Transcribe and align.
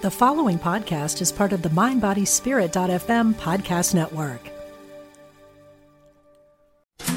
The 0.00 0.10
following 0.12 0.60
podcast 0.60 1.20
is 1.20 1.32
part 1.32 1.52
of 1.52 1.62
the 1.62 1.70
MindBodySpirit.fm 1.70 3.34
podcast 3.34 3.96
network. 3.96 4.40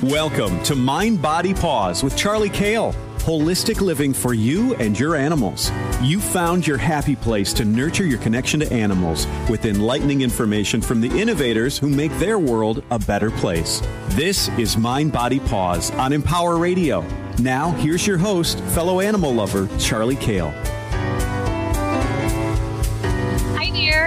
Welcome 0.01 0.63
to 0.63 0.73
Mind 0.73 1.21
Body 1.21 1.53
Paws 1.53 2.01
with 2.01 2.17
Charly 2.17 2.49
Kayle. 2.49 2.95
Holistic 3.19 3.81
living 3.81 4.15
for 4.15 4.33
you 4.33 4.73
and 4.77 4.99
your 4.99 5.15
animals. 5.15 5.71
You 6.01 6.19
found 6.19 6.65
your 6.65 6.79
happy 6.79 7.15
place 7.15 7.53
to 7.53 7.65
nurture 7.65 8.03
your 8.03 8.17
connection 8.17 8.61
to 8.61 8.73
animals 8.73 9.27
with 9.47 9.65
enlightening 9.65 10.21
information 10.21 10.81
from 10.81 11.01
the 11.01 11.21
innovators 11.21 11.77
who 11.77 11.87
make 11.87 12.11
their 12.17 12.39
world 12.39 12.83
a 12.89 12.97
better 12.97 13.29
place. 13.29 13.79
This 14.15 14.49
is 14.57 14.75
Mind 14.75 15.11
Body 15.11 15.39
Paws 15.39 15.91
on 15.91 16.13
Empower 16.13 16.57
Radio. 16.57 17.05
Now, 17.37 17.69
here's 17.73 18.07
your 18.07 18.17
host, 18.17 18.59
fellow 18.73 19.01
animal 19.01 19.31
lover, 19.31 19.67
Charly 19.77 20.15
Kayle. 20.15 20.51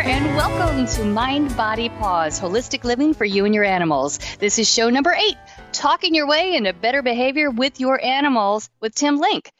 And 0.07 0.37
welcome 0.37 0.85
to 0.85 1.05
Mind 1.07 1.57
Body 1.57 1.89
Paws 1.89 2.39
Holistic 2.39 2.85
Living 2.85 3.15
for 3.15 3.25
You 3.25 3.47
and 3.47 3.55
Your 3.55 3.65
Animals. 3.65 4.19
This 4.39 4.59
is 4.59 4.71
show 4.71 4.91
number 4.91 5.15
eight 5.15 5.39
Talking 5.73 6.15
Your 6.15 6.27
Way 6.27 6.57
into 6.57 6.75
Better 6.75 7.01
Behavior 7.01 7.51
with 7.51 7.80
Your 7.80 7.99
Animals 8.05 8.69
with 8.83 8.95
Tim 8.95 9.17
Link. 9.17 9.51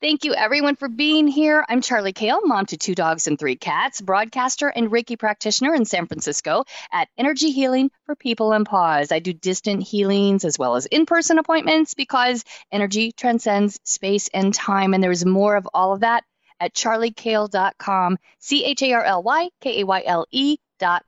Thank 0.00 0.24
you, 0.24 0.32
everyone, 0.32 0.76
for 0.76 0.88
being 0.88 1.28
here. 1.28 1.62
I'm 1.68 1.82
Charly 1.82 2.14
Kayle, 2.14 2.40
mom 2.46 2.64
to 2.66 2.78
two 2.78 2.94
dogs 2.94 3.26
and 3.26 3.38
three 3.38 3.56
cats, 3.56 4.00
broadcaster 4.00 4.68
and 4.68 4.90
Reiki 4.90 5.18
practitioner 5.18 5.74
in 5.74 5.84
San 5.84 6.06
Francisco 6.06 6.64
at 6.90 7.08
Energy 7.18 7.50
Healing 7.50 7.90
for 8.06 8.16
People 8.16 8.52
and 8.52 8.64
Paws. 8.64 9.12
I 9.12 9.18
do 9.18 9.34
distant 9.34 9.82
healings 9.82 10.46
as 10.46 10.58
well 10.58 10.76
as 10.76 10.86
in 10.86 11.04
person 11.04 11.38
appointments 11.38 11.92
because 11.92 12.42
energy 12.72 13.12
transcends 13.12 13.78
space 13.84 14.30
and 14.32 14.54
time, 14.54 14.94
and 14.94 15.04
there's 15.04 15.26
more 15.26 15.56
of 15.56 15.68
all 15.74 15.92
of 15.92 16.00
that 16.00 16.24
at 16.60 16.74
charlykayle.com, 16.74 18.18
C 18.38 18.64
H 18.64 18.82
A 18.82 18.92
R 18.92 19.04
L 19.04 19.22
Y 19.22 19.48
K 19.60 19.80
A 19.80 19.86
Y 19.86 20.02
L 20.06 20.26
E. 20.30 20.58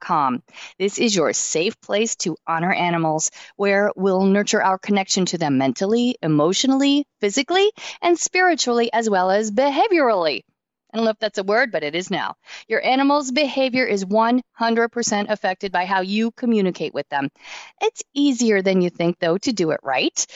Com. 0.01 0.43
This 0.79 0.99
is 0.99 1.17
your 1.17 1.33
safe 1.33 1.81
place 1.81 2.15
to 2.17 2.37
honor 2.47 2.71
animals, 2.71 3.31
where 3.57 3.91
we'll 3.97 4.27
nurture 4.27 4.63
our 4.63 4.77
connection 4.77 5.25
to 5.27 5.39
them 5.39 5.57
mentally, 5.57 6.19
emotionally, 6.23 7.07
physically, 7.23 7.71
and 8.03 8.19
spiritually, 8.19 8.93
as 8.93 9.09
well 9.09 9.31
as 9.31 9.51
behaviorally. 9.51 10.43
I 10.93 10.99
don't 10.99 11.05
know 11.07 11.13
if 11.13 11.19
that's 11.19 11.39
a 11.39 11.43
word, 11.43 11.73
but 11.73 11.85
it 11.85 11.95
is 11.95 12.11
now. 12.11 12.35
Your 12.69 12.85
animal's 12.85 13.31
behavior 13.31 13.87
is 13.87 14.05
100% 14.05 15.31
affected 15.31 15.73
by 15.73 15.87
how 15.87 16.03
you 16.03 16.33
communicate 16.33 16.93
with 16.93 17.09
them. 17.09 17.31
It's 17.81 18.03
easier 18.13 18.61
than 18.61 18.83
you 18.83 18.91
think, 18.91 19.19
though, 19.19 19.39
to 19.39 19.55
do 19.55 19.71
it 19.71 19.81
right. 19.83 20.27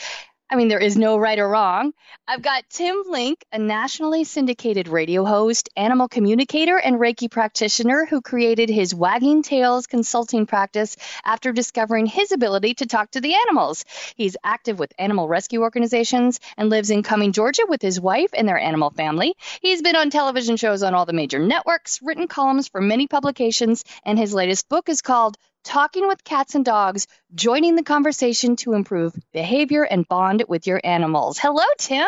I 0.48 0.54
mean, 0.54 0.68
there 0.68 0.78
is 0.78 0.96
no 0.96 1.18
right 1.18 1.40
or 1.40 1.48
wrong. 1.48 1.92
I've 2.28 2.40
got 2.40 2.70
Tim 2.70 3.02
Link, 3.08 3.44
a 3.50 3.58
nationally 3.58 4.22
syndicated 4.22 4.86
radio 4.86 5.24
host, 5.24 5.70
animal 5.76 6.06
communicator, 6.06 6.78
and 6.78 7.00
Reiki 7.00 7.28
practitioner 7.28 8.06
who 8.08 8.20
created 8.20 8.70
his 8.70 8.94
Wagging 8.94 9.42
Tales 9.42 9.88
consulting 9.88 10.46
practice 10.46 10.96
after 11.24 11.52
discovering 11.52 12.06
his 12.06 12.30
ability 12.30 12.74
to 12.74 12.86
talk 12.86 13.10
to 13.10 13.20
the 13.20 13.34
animals. 13.34 13.84
He's 14.14 14.36
active 14.44 14.78
with 14.78 14.92
animal 15.00 15.26
rescue 15.26 15.62
organizations 15.62 16.38
and 16.56 16.70
lives 16.70 16.90
in 16.90 17.02
Cumming, 17.02 17.32
Georgia 17.32 17.62
with 17.68 17.82
his 17.82 18.00
wife 18.00 18.30
and 18.32 18.48
their 18.48 18.58
animal 18.58 18.90
family. 18.90 19.34
He's 19.60 19.82
been 19.82 19.96
on 19.96 20.10
television 20.10 20.56
shows 20.56 20.84
on 20.84 20.94
all 20.94 21.06
the 21.06 21.12
major 21.12 21.40
networks, 21.40 22.00
written 22.02 22.28
columns 22.28 22.68
for 22.68 22.80
many 22.80 23.08
publications, 23.08 23.82
and 24.04 24.16
his 24.16 24.32
latest 24.32 24.68
book 24.68 24.88
is 24.88 25.02
called 25.02 25.36
talking 25.66 26.06
with 26.06 26.22
cats 26.22 26.54
and 26.54 26.64
dogs, 26.64 27.06
joining 27.34 27.74
the 27.74 27.82
conversation 27.82 28.56
to 28.56 28.72
improve 28.72 29.12
behavior 29.32 29.82
and 29.82 30.06
bond 30.08 30.44
with 30.48 30.66
your 30.66 30.80
animals. 30.84 31.38
Hello, 31.38 31.64
Tim. 31.78 32.06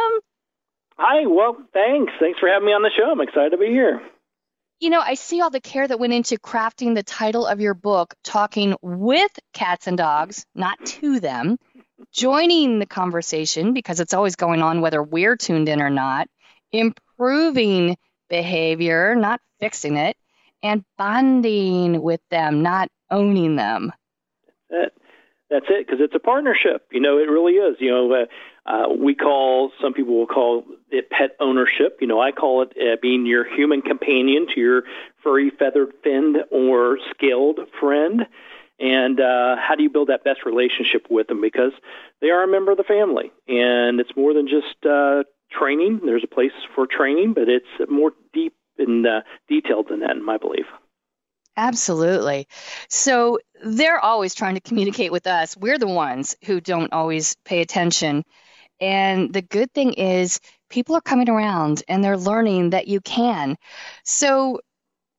Hi, 0.96 1.26
well, 1.26 1.56
thanks. 1.72 2.12
Thanks 2.20 2.38
for 2.38 2.48
having 2.48 2.66
me 2.66 2.72
on 2.72 2.82
the 2.82 2.90
show. 2.96 3.10
I'm 3.10 3.20
excited 3.20 3.50
to 3.50 3.58
be 3.58 3.66
here. 3.66 4.00
You 4.80 4.90
know, 4.90 5.00
I 5.00 5.14
see 5.14 5.40
all 5.40 5.50
the 5.50 5.60
care 5.60 5.86
that 5.86 5.98
went 5.98 6.12
into 6.12 6.36
crafting 6.36 6.94
the 6.94 7.02
title 7.02 7.46
of 7.46 7.60
your 7.60 7.74
book, 7.74 8.14
Talking 8.22 8.76
with 8.80 9.32
Cats 9.52 9.88
and 9.88 9.98
Dogs, 9.98 10.46
not 10.54 10.78
to 10.86 11.18
them, 11.18 11.58
joining 12.12 12.78
the 12.78 12.86
conversation 12.86 13.74
because 13.74 13.98
it's 13.98 14.14
always 14.14 14.36
going 14.36 14.62
on 14.62 14.80
whether 14.80 15.02
we're 15.02 15.36
tuned 15.36 15.68
in 15.68 15.82
or 15.82 15.90
not, 15.90 16.28
improving 16.70 17.96
behavior, 18.30 19.16
not 19.16 19.40
fixing 19.58 19.96
it, 19.96 20.16
and 20.62 20.84
bonding 20.96 22.00
with 22.00 22.20
them, 22.30 22.62
not 22.62 22.88
owning 23.10 23.56
them. 23.56 23.92
That, 24.70 24.92
that's 25.50 25.66
it, 25.68 25.86
because 25.86 26.00
it's 26.00 26.14
a 26.14 26.18
partnership. 26.18 26.86
You 26.92 27.00
know, 27.00 27.18
it 27.18 27.30
really 27.30 27.54
is. 27.54 27.76
You 27.80 27.90
know, 27.90 28.12
uh, 28.12 28.70
uh, 28.70 28.94
we 28.94 29.14
call 29.14 29.72
some 29.80 29.94
people 29.94 30.18
will 30.18 30.26
call 30.26 30.64
it 30.90 31.08
pet 31.10 31.36
ownership. 31.40 31.98
You 32.00 32.06
know, 32.06 32.20
I 32.20 32.32
call 32.32 32.62
it 32.62 32.72
uh, 32.76 32.96
being 33.00 33.24
your 33.24 33.44
human 33.44 33.80
companion 33.80 34.46
to 34.54 34.60
your 34.60 34.82
furry, 35.22 35.50
feathered, 35.50 35.94
finned, 36.04 36.36
or 36.50 36.98
scaled 37.10 37.60
friend. 37.80 38.26
And 38.80 39.18
uh, 39.20 39.56
how 39.56 39.74
do 39.74 39.82
you 39.82 39.90
build 39.90 40.08
that 40.08 40.22
best 40.22 40.44
relationship 40.46 41.06
with 41.10 41.26
them? 41.26 41.40
Because 41.40 41.72
they 42.20 42.30
are 42.30 42.44
a 42.44 42.46
member 42.46 42.70
of 42.70 42.76
the 42.76 42.84
family, 42.84 43.32
and 43.48 43.98
it's 43.98 44.14
more 44.16 44.34
than 44.34 44.46
just 44.46 44.86
uh, 44.86 45.24
training. 45.50 46.00
There's 46.04 46.22
a 46.22 46.32
place 46.32 46.52
for 46.74 46.86
training, 46.86 47.32
but 47.32 47.48
it's 47.48 47.90
more 47.90 48.12
deep 48.32 48.54
and 48.78 49.04
uh, 49.04 49.22
detailed 49.48 49.88
than 49.88 50.00
that, 50.00 50.12
in 50.12 50.24
my 50.24 50.36
belief. 50.36 50.66
Absolutely. 51.58 52.46
So 52.88 53.40
they're 53.64 53.98
always 53.98 54.34
trying 54.34 54.54
to 54.54 54.60
communicate 54.60 55.12
with 55.12 55.26
us. 55.26 55.56
We're 55.56 55.78
the 55.78 55.88
ones 55.88 56.36
who 56.44 56.60
don't 56.60 56.92
always 56.92 57.34
pay 57.44 57.60
attention. 57.60 58.24
And 58.80 59.32
the 59.32 59.42
good 59.42 59.72
thing 59.72 59.94
is, 59.94 60.40
people 60.70 60.96
are 60.96 61.02
coming 61.02 61.30
around 61.30 61.82
and 61.88 62.04
they're 62.04 62.18
learning 62.18 62.70
that 62.70 62.88
you 62.88 63.00
can. 63.00 63.56
So, 64.04 64.60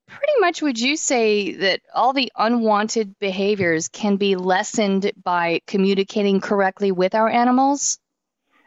pretty 0.08 0.34
much, 0.42 0.62
would 0.62 0.80
you 0.80 0.98
say 0.98 1.54
that 1.54 1.82
all 1.94 2.14
the 2.14 2.32
unwanted 2.38 3.20
behaviors 3.20 3.90
can 3.90 4.18
be 4.18 4.36
lessened 4.38 5.12
by 5.24 5.62
communicating 5.68 6.42
correctly 6.42 6.92
with 6.94 7.16
our 7.16 7.30
animals? 7.30 8.00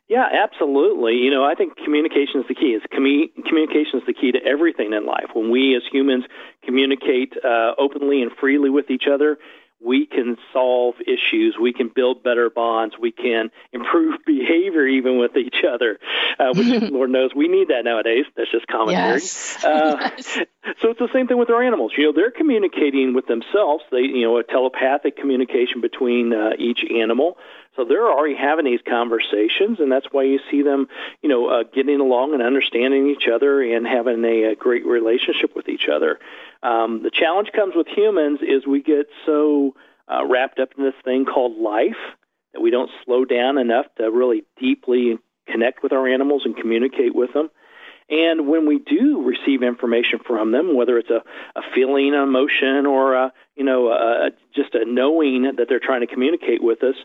Yeah, 0.08 0.26
absolutely. 0.30 1.14
You 1.14 1.30
know, 1.30 1.44
I 1.44 1.54
think 1.54 1.76
communication 1.82 2.40
is 2.40 2.46
the 2.48 2.54
key. 2.54 2.76
It's 2.76 2.84
commu- 2.92 3.32
communication 3.48 4.00
is 4.00 4.06
the 4.06 4.12
key 4.12 4.32
to 4.32 4.38
everything 4.44 4.92
in 4.92 5.06
life. 5.06 5.30
When 5.32 5.50
we 5.50 5.74
as 5.76 5.82
humans 5.90 6.24
communicate 6.64 7.32
uh, 7.42 7.72
openly 7.78 8.20
and 8.20 8.30
freely 8.38 8.68
with 8.68 8.90
each 8.90 9.04
other, 9.10 9.38
we 9.84 10.06
can 10.06 10.36
solve 10.52 10.94
issues. 11.00 11.56
We 11.60 11.72
can 11.72 11.90
build 11.94 12.22
better 12.22 12.50
bonds. 12.50 12.94
We 12.98 13.12
can 13.12 13.50
improve 13.72 14.20
behavior 14.26 14.86
even 14.86 15.18
with 15.18 15.36
each 15.36 15.64
other, 15.68 15.98
uh, 16.38 16.52
which 16.54 16.82
Lord 16.90 17.10
knows 17.10 17.34
we 17.34 17.48
need 17.48 17.68
that 17.68 17.84
nowadays. 17.84 18.24
That's 18.36 18.50
just 18.50 18.66
common 18.66 18.92
Yes. 18.94 19.64
Uh, 19.64 20.10
yes. 20.16 20.38
So 20.80 20.90
it's 20.90 20.98
the 20.98 21.08
same 21.12 21.26
thing 21.26 21.38
with 21.38 21.50
our 21.50 21.62
animals. 21.62 21.92
You 21.96 22.04
know, 22.04 22.12
they're 22.12 22.30
communicating 22.30 23.14
with 23.14 23.26
themselves. 23.26 23.84
They, 23.90 24.02
you 24.02 24.22
know, 24.22 24.38
a 24.38 24.44
telepathic 24.44 25.16
communication 25.16 25.80
between 25.80 26.32
uh, 26.32 26.50
each 26.58 26.84
animal. 26.90 27.38
So 27.76 27.84
they're 27.84 28.06
already 28.06 28.36
having 28.36 28.66
these 28.66 28.80
conversations, 28.86 29.80
and 29.80 29.90
that's 29.90 30.06
why 30.12 30.24
you 30.24 30.40
see 30.50 30.60
them, 30.62 30.88
you 31.22 31.30
know, 31.30 31.46
uh, 31.48 31.62
getting 31.62 32.00
along 32.00 32.34
and 32.34 32.42
understanding 32.42 33.08
each 33.08 33.28
other 33.32 33.62
and 33.62 33.86
having 33.86 34.22
a, 34.24 34.52
a 34.52 34.54
great 34.54 34.84
relationship 34.84 35.56
with 35.56 35.70
each 35.70 35.88
other. 35.88 36.18
Um, 36.62 37.02
the 37.02 37.10
challenge 37.10 37.48
comes 37.54 37.74
with 37.74 37.86
humans 37.88 38.40
is 38.42 38.66
we 38.66 38.82
get 38.82 39.06
so 39.26 39.74
uh, 40.08 40.24
wrapped 40.26 40.58
up 40.58 40.70
in 40.76 40.84
this 40.84 40.94
thing 41.04 41.24
called 41.24 41.58
life 41.58 41.96
that 42.52 42.60
we 42.60 42.70
don't 42.70 42.90
slow 43.04 43.24
down 43.24 43.58
enough 43.58 43.86
to 43.98 44.10
really 44.10 44.44
deeply 44.60 45.18
connect 45.48 45.82
with 45.82 45.92
our 45.92 46.06
animals 46.06 46.42
and 46.44 46.56
communicate 46.56 47.14
with 47.14 47.32
them. 47.32 47.50
And 48.08 48.46
when 48.46 48.66
we 48.66 48.78
do 48.78 49.22
receive 49.22 49.62
information 49.62 50.18
from 50.26 50.52
them, 50.52 50.76
whether 50.76 50.98
it's 50.98 51.10
a, 51.10 51.22
a 51.58 51.62
feeling, 51.74 52.14
an 52.14 52.22
emotion, 52.22 52.84
or 52.84 53.14
a, 53.14 53.32
you 53.56 53.64
know, 53.64 53.88
a, 53.88 54.30
just 54.54 54.74
a 54.74 54.84
knowing 54.84 55.52
that 55.56 55.66
they're 55.68 55.80
trying 55.80 56.02
to 56.02 56.06
communicate 56.06 56.62
with 56.62 56.82
us, 56.82 56.96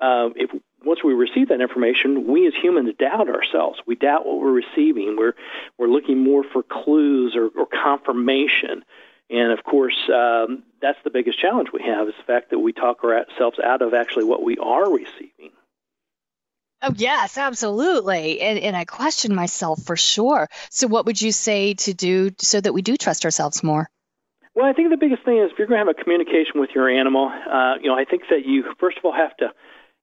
uh, 0.00 0.28
if 0.36 0.50
once 0.84 1.02
we 1.04 1.12
receive 1.14 1.48
that 1.48 1.60
information, 1.60 2.26
we 2.26 2.46
as 2.46 2.54
humans 2.60 2.94
doubt 2.98 3.28
ourselves. 3.28 3.80
We 3.86 3.94
doubt 3.94 4.26
what 4.26 4.38
we're 4.38 4.52
receiving. 4.52 5.16
We're 5.16 5.34
we're 5.78 5.88
looking 5.88 6.18
more 6.18 6.44
for 6.52 6.62
clues 6.62 7.34
or, 7.36 7.48
or 7.56 7.66
confirmation. 7.66 8.84
And 9.30 9.52
of 9.52 9.64
course, 9.64 9.96
um, 10.12 10.64
that's 10.80 10.98
the 11.04 11.10
biggest 11.10 11.40
challenge 11.40 11.68
we 11.72 11.82
have 11.82 12.06
is 12.08 12.14
the 12.18 12.24
fact 12.24 12.50
that 12.50 12.58
we 12.58 12.72
talk 12.72 13.02
ourselves 13.02 13.58
out 13.58 13.80
of 13.80 13.94
actually 13.94 14.24
what 14.24 14.42
we 14.42 14.58
are 14.58 14.90
receiving. 14.92 15.52
Oh 16.82 16.92
yes, 16.96 17.38
absolutely. 17.38 18.40
And 18.40 18.58
and 18.58 18.76
I 18.76 18.84
question 18.84 19.34
myself 19.34 19.82
for 19.84 19.96
sure. 19.96 20.48
So 20.70 20.88
what 20.88 21.06
would 21.06 21.20
you 21.20 21.30
say 21.32 21.74
to 21.74 21.94
do 21.94 22.30
so 22.38 22.60
that 22.60 22.74
we 22.74 22.82
do 22.82 22.96
trust 22.96 23.24
ourselves 23.24 23.62
more? 23.62 23.88
Well, 24.54 24.66
I 24.66 24.74
think 24.74 24.90
the 24.90 24.98
biggest 24.98 25.24
thing 25.24 25.38
is 25.38 25.50
if 25.50 25.58
you're 25.58 25.66
going 25.66 25.80
to 25.80 25.86
have 25.86 25.96
a 25.96 26.02
communication 26.02 26.60
with 26.60 26.70
your 26.74 26.90
animal, 26.90 27.28
uh, 27.28 27.76
you 27.80 27.88
know, 27.88 27.96
I 27.96 28.04
think 28.04 28.24
that 28.28 28.44
you 28.44 28.64
first 28.78 28.98
of 28.98 29.04
all 29.04 29.14
have 29.14 29.34
to 29.38 29.52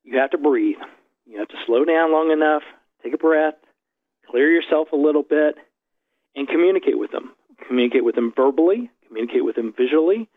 you 0.09 0.17
have 0.17 0.31
to 0.31 0.37
breathe. 0.37 0.77
You 1.25 1.37
have 1.37 1.49
to 1.49 1.57
slow 1.65 1.85
down 1.85 2.11
long 2.11 2.31
enough, 2.31 2.63
take 3.03 3.13
a 3.13 3.17
breath, 3.17 3.53
clear 4.29 4.51
yourself 4.51 4.91
a 4.91 4.95
little 4.95 5.21
bit, 5.23 5.55
and 6.35 6.47
communicate 6.47 6.97
with 6.97 7.11
them. 7.11 7.31
Communicate 7.67 8.03
with 8.03 8.15
them 8.15 8.33
verbally, 8.35 8.89
communicate 9.07 9.45
with 9.45 9.55
them 9.55 9.73
visually, 9.77 10.27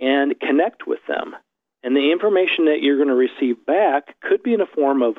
and 0.00 0.38
connect 0.40 0.86
with 0.86 1.00
them. 1.06 1.36
And 1.82 1.94
the 1.94 2.12
information 2.12 2.66
that 2.66 2.82
you're 2.82 2.96
going 2.96 3.08
to 3.08 3.14
receive 3.14 3.64
back 3.66 4.18
could 4.20 4.42
be 4.42 4.54
in 4.54 4.60
a 4.60 4.66
form 4.66 5.02
of 5.02 5.16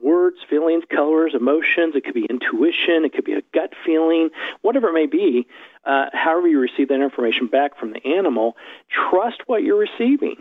words, 0.00 0.36
feelings, 0.48 0.84
colors, 0.88 1.32
emotions. 1.34 1.94
It 1.96 2.04
could 2.04 2.14
be 2.14 2.26
intuition. 2.26 3.04
It 3.04 3.12
could 3.12 3.24
be 3.24 3.34
a 3.34 3.42
gut 3.52 3.72
feeling, 3.84 4.30
whatever 4.62 4.88
it 4.88 4.94
may 4.94 5.06
be. 5.06 5.46
Uh, 5.84 6.06
however, 6.12 6.46
you 6.46 6.60
receive 6.60 6.88
that 6.88 7.02
information 7.02 7.48
back 7.48 7.78
from 7.78 7.92
the 7.92 8.04
animal, 8.06 8.56
trust 8.88 9.42
what 9.46 9.62
you're 9.62 9.76
receiving. 9.76 10.36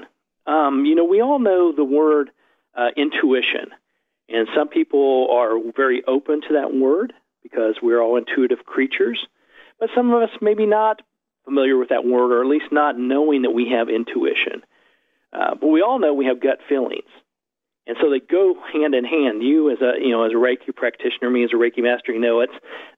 Um, 0.45 0.85
you 0.85 0.95
know, 0.95 1.03
we 1.03 1.21
all 1.21 1.39
know 1.39 1.71
the 1.71 1.83
word 1.83 2.31
uh, 2.79 2.89
intuition, 2.95 3.71
and 4.29 4.47
some 4.55 4.69
people 4.69 5.27
are 5.31 5.59
very 5.75 6.03
open 6.07 6.41
to 6.41 6.53
that 6.53 6.73
word 6.73 7.13
because 7.43 7.75
we're 7.81 8.01
all 8.01 8.17
intuitive 8.17 8.65
creatures. 8.65 9.27
But 9.79 9.89
some 9.95 10.11
of 10.11 10.21
us 10.21 10.29
maybe 10.41 10.65
not 10.65 11.01
familiar 11.45 11.77
with 11.77 11.89
that 11.89 12.05
word, 12.05 12.31
or 12.31 12.41
at 12.41 12.47
least 12.47 12.71
not 12.71 12.97
knowing 12.97 13.41
that 13.41 13.51
we 13.51 13.69
have 13.69 13.89
intuition. 13.89 14.63
Uh, 15.33 15.55
but 15.55 15.67
we 15.67 15.81
all 15.81 15.99
know 15.99 16.13
we 16.13 16.25
have 16.25 16.41
gut 16.41 16.59
feelings. 16.67 17.09
And 17.87 17.97
so 17.99 18.09
they 18.09 18.19
go 18.19 18.55
hand 18.71 18.93
in 18.93 19.03
hand. 19.03 19.41
You 19.41 19.71
as 19.71 19.81
a 19.81 19.93
you 19.99 20.11
know 20.11 20.23
as 20.23 20.31
a 20.31 20.35
Reiki 20.35 20.75
practitioner, 20.75 21.29
me 21.29 21.43
as 21.43 21.51
a 21.51 21.55
Reiki 21.55 21.81
master, 21.81 22.11
you 22.11 22.19
know 22.19 22.41
it's 22.41 22.53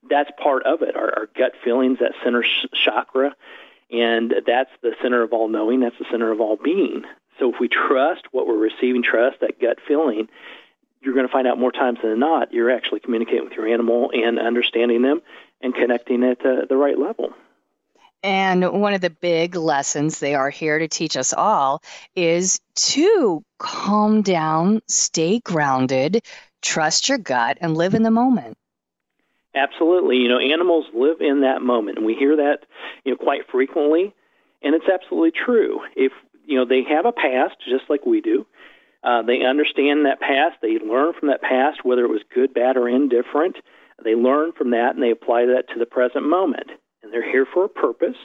that's 0.09 0.29
part 0.41 0.63
of 0.63 0.81
it. 0.81 0.95
Our, 0.95 1.17
our 1.17 1.29
gut 1.37 1.53
feelings, 1.63 1.99
that 1.99 2.11
center 2.23 2.43
sh- 2.43 2.65
chakra, 2.73 3.33
and 3.89 4.33
that's 4.45 4.69
the 4.81 4.91
center 5.01 5.23
of 5.23 5.31
all 5.31 5.47
knowing. 5.47 5.79
That's 5.79 5.97
the 5.97 6.05
center 6.11 6.29
of 6.31 6.41
all 6.41 6.57
being. 6.57 7.03
So 7.41 7.51
if 7.51 7.59
we 7.59 7.67
trust 7.67 8.21
what 8.31 8.45
we're 8.45 8.55
receiving, 8.55 9.01
trust 9.01 9.39
that 9.41 9.59
gut 9.59 9.79
feeling, 9.87 10.29
you're 11.01 11.15
going 11.15 11.25
to 11.25 11.31
find 11.31 11.47
out 11.47 11.57
more 11.57 11.71
times 11.71 11.97
than 12.03 12.19
not 12.19 12.53
you're 12.53 12.69
actually 12.69 12.99
communicating 12.99 13.45
with 13.45 13.53
your 13.53 13.67
animal 13.67 14.11
and 14.13 14.37
understanding 14.37 15.01
them 15.01 15.23
and 15.59 15.73
connecting 15.73 16.23
at 16.23 16.45
uh, 16.45 16.65
the 16.69 16.77
right 16.77 16.99
level. 16.99 17.33
And 18.21 18.79
one 18.79 18.93
of 18.93 19.01
the 19.01 19.09
big 19.09 19.55
lessons 19.55 20.19
they 20.19 20.35
are 20.35 20.51
here 20.51 20.77
to 20.77 20.87
teach 20.87 21.17
us 21.17 21.33
all 21.33 21.81
is 22.15 22.59
to 22.75 23.43
calm 23.57 24.21
down, 24.21 24.83
stay 24.87 25.39
grounded, 25.39 26.23
trust 26.61 27.09
your 27.09 27.17
gut, 27.17 27.57
and 27.59 27.75
live 27.75 27.95
in 27.95 28.03
the 28.03 28.11
moment. 28.11 28.55
Absolutely. 29.55 30.17
You 30.17 30.29
know, 30.29 30.37
animals 30.37 30.85
live 30.93 31.21
in 31.21 31.41
that 31.41 31.63
moment, 31.63 31.97
and 31.97 32.05
we 32.05 32.13
hear 32.13 32.35
that, 32.35 32.59
you 33.03 33.13
know, 33.13 33.17
quite 33.17 33.49
frequently, 33.51 34.13
and 34.61 34.75
it's 34.75 34.87
absolutely 34.87 35.31
true. 35.31 35.79
If 35.95 36.11
you 36.51 36.57
know 36.57 36.65
they 36.65 36.83
have 36.83 37.05
a 37.05 37.11
past, 37.11 37.55
just 37.67 37.89
like 37.89 38.05
we 38.05 38.21
do, 38.21 38.45
uh, 39.03 39.23
they 39.23 39.43
understand 39.43 40.05
that 40.05 40.19
past. 40.19 40.57
They 40.61 40.77
learn 40.77 41.13
from 41.19 41.29
that 41.29 41.41
past, 41.41 41.83
whether 41.83 42.03
it 42.03 42.09
was 42.09 42.21
good, 42.33 42.53
bad, 42.53 42.77
or 42.77 42.87
indifferent. 42.87 43.57
They 44.03 44.15
learn 44.15 44.51
from 44.51 44.71
that, 44.71 44.93
and 44.93 45.01
they 45.01 45.11
apply 45.11 45.45
that 45.47 45.69
to 45.73 45.79
the 45.79 45.85
present 45.85 46.27
moment 46.27 46.71
and 47.01 47.11
they're 47.11 47.29
here 47.29 47.45
for 47.45 47.65
a 47.65 47.69
purpose, 47.69 48.15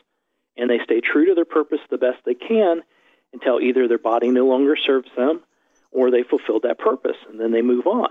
and 0.57 0.71
they 0.71 0.79
stay 0.85 1.01
true 1.01 1.27
to 1.27 1.35
their 1.35 1.45
purpose 1.45 1.81
the 1.91 1.99
best 1.99 2.19
they 2.25 2.35
can 2.35 2.83
until 3.33 3.61
either 3.61 3.89
their 3.89 3.99
body 3.99 4.31
no 4.31 4.47
longer 4.47 4.77
serves 4.77 5.09
them 5.17 5.41
or 5.91 6.11
they 6.11 6.23
fulfilled 6.23 6.63
that 6.63 6.79
purpose, 6.79 7.17
and 7.29 7.41
then 7.41 7.53
they 7.53 7.63
move 7.63 7.87
on. 7.87 8.11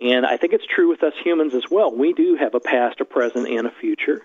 And 0.00 0.26
I 0.26 0.36
think 0.36 0.52
it's 0.52 0.66
true 0.66 0.88
with 0.88 1.02
us 1.02 1.14
humans 1.22 1.54
as 1.54 1.64
well. 1.70 1.94
We 1.94 2.12
do 2.12 2.36
have 2.36 2.54
a 2.54 2.60
past, 2.60 3.00
a 3.00 3.04
present, 3.04 3.48
and 3.48 3.66
a 3.66 3.72
future. 3.80 4.22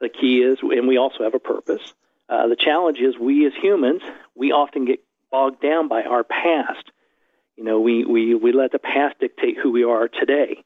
The 0.00 0.08
key 0.08 0.42
is, 0.42 0.58
and 0.62 0.86
we 0.86 0.98
also 0.98 1.24
have 1.24 1.34
a 1.34 1.40
purpose. 1.40 1.94
Uh, 2.28 2.48
the 2.48 2.56
challenge 2.56 2.98
is, 2.98 3.16
we 3.18 3.46
as 3.46 3.52
humans, 3.60 4.02
we 4.34 4.52
often 4.52 4.84
get 4.84 5.00
bogged 5.30 5.60
down 5.60 5.88
by 5.88 6.02
our 6.02 6.24
past. 6.24 6.90
You 7.56 7.64
know, 7.64 7.80
we, 7.80 8.04
we, 8.04 8.34
we 8.34 8.52
let 8.52 8.72
the 8.72 8.78
past 8.78 9.18
dictate 9.20 9.56
who 9.62 9.70
we 9.70 9.84
are 9.84 10.08
today 10.08 10.64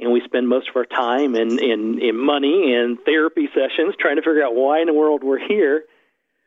and 0.00 0.12
we 0.12 0.22
spend 0.24 0.48
most 0.48 0.70
of 0.70 0.76
our 0.76 0.86
time 0.86 1.34
in, 1.36 1.62
in, 1.62 2.00
in 2.00 2.16
money 2.16 2.74
and 2.74 2.98
therapy 3.04 3.48
sessions 3.48 3.94
trying 3.98 4.16
to 4.16 4.22
figure 4.22 4.42
out 4.42 4.54
why 4.54 4.80
in 4.80 4.86
the 4.86 4.94
world 4.94 5.22
we're 5.22 5.46
here, 5.46 5.84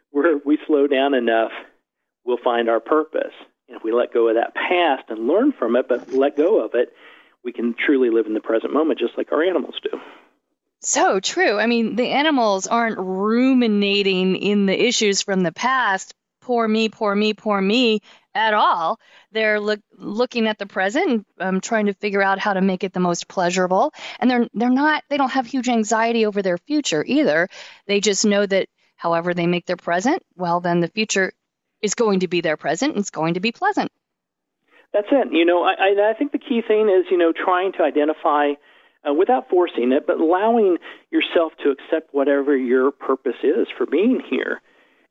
where 0.09 0.37
we 0.43 0.57
slow 0.65 0.87
down 0.87 1.13
enough, 1.13 1.51
we'll 2.25 2.39
find 2.43 2.67
our 2.67 2.79
purpose. 2.79 3.33
And 3.67 3.77
if 3.77 3.83
we 3.83 3.91
let 3.91 4.13
go 4.13 4.27
of 4.27 4.35
that 4.35 4.55
past 4.55 5.09
and 5.09 5.27
learn 5.27 5.53
from 5.57 5.75
it, 5.75 5.87
but 5.87 6.11
let 6.11 6.35
go 6.35 6.65
of 6.65 6.71
it, 6.73 6.93
we 7.43 7.53
can 7.53 7.75
truly 7.75 8.09
live 8.09 8.25
in 8.25 8.33
the 8.33 8.39
present 8.39 8.73
moment 8.73 8.99
just 8.99 9.17
like 9.17 9.31
our 9.31 9.43
animals 9.43 9.75
do. 9.83 9.99
So 10.83 11.19
true. 11.21 11.59
I 11.59 11.65
mean, 11.65 11.95
the 11.95 12.09
animals 12.09 12.67
aren't 12.67 12.97
ruminating 12.99 14.35
in 14.35 14.65
the 14.65 14.79
issues 14.79 15.21
from 15.21 15.41
the 15.41 15.53
past, 15.53 16.13
poor 16.41 16.67
me, 16.67 16.89
poor 16.89 17.15
me, 17.15 17.33
poor 17.33 17.59
me 17.59 18.01
at 18.35 18.53
all. 18.53 18.99
They're 19.31 19.59
look, 19.59 19.79
looking 19.97 20.47
at 20.47 20.57
the 20.57 20.65
present 20.65 21.25
um, 21.39 21.61
trying 21.61 21.85
to 21.85 21.93
figure 21.93 22.21
out 22.21 22.39
how 22.39 22.53
to 22.53 22.61
make 22.61 22.83
it 22.83 22.93
the 22.93 22.99
most 22.99 23.27
pleasurable. 23.27 23.93
And 24.19 24.29
they're 24.29 24.47
they're 24.53 24.69
not 24.69 25.03
they 25.09 25.17
don't 25.17 25.31
have 25.31 25.45
huge 25.45 25.69
anxiety 25.69 26.25
over 26.25 26.41
their 26.41 26.57
future 26.57 27.03
either. 27.07 27.47
They 27.87 28.01
just 28.01 28.25
know 28.25 28.45
that 28.45 28.67
however 28.95 29.33
they 29.33 29.47
make 29.47 29.65
their 29.65 29.77
present, 29.77 30.21
well 30.35 30.59
then 30.59 30.81
the 30.81 30.89
future 30.89 31.31
is 31.81 31.95
going 31.95 32.21
to 32.21 32.27
be 32.27 32.41
their 32.41 32.57
present 32.57 32.93
and 32.93 32.99
it's 32.99 33.09
going 33.09 33.35
to 33.35 33.39
be 33.39 33.51
pleasant. 33.51 33.91
That's 34.91 35.07
it. 35.11 35.31
You 35.31 35.45
know, 35.45 35.63
I, 35.63 36.11
I 36.11 36.13
think 36.13 36.33
the 36.33 36.39
key 36.39 36.61
thing 36.61 36.89
is 36.89 37.05
you 37.09 37.17
know 37.17 37.31
trying 37.31 37.71
to 37.73 37.83
identify. 37.83 38.53
Uh, 39.05 39.13
without 39.13 39.49
forcing 39.49 39.91
it, 39.91 40.07
but 40.07 40.17
allowing 40.17 40.77
yourself 41.11 41.51
to 41.61 41.69
accept 41.69 42.13
whatever 42.13 42.55
your 42.55 42.89
purpose 42.89 43.35
is 43.43 43.67
for 43.77 43.85
being 43.85 44.21
here 44.29 44.61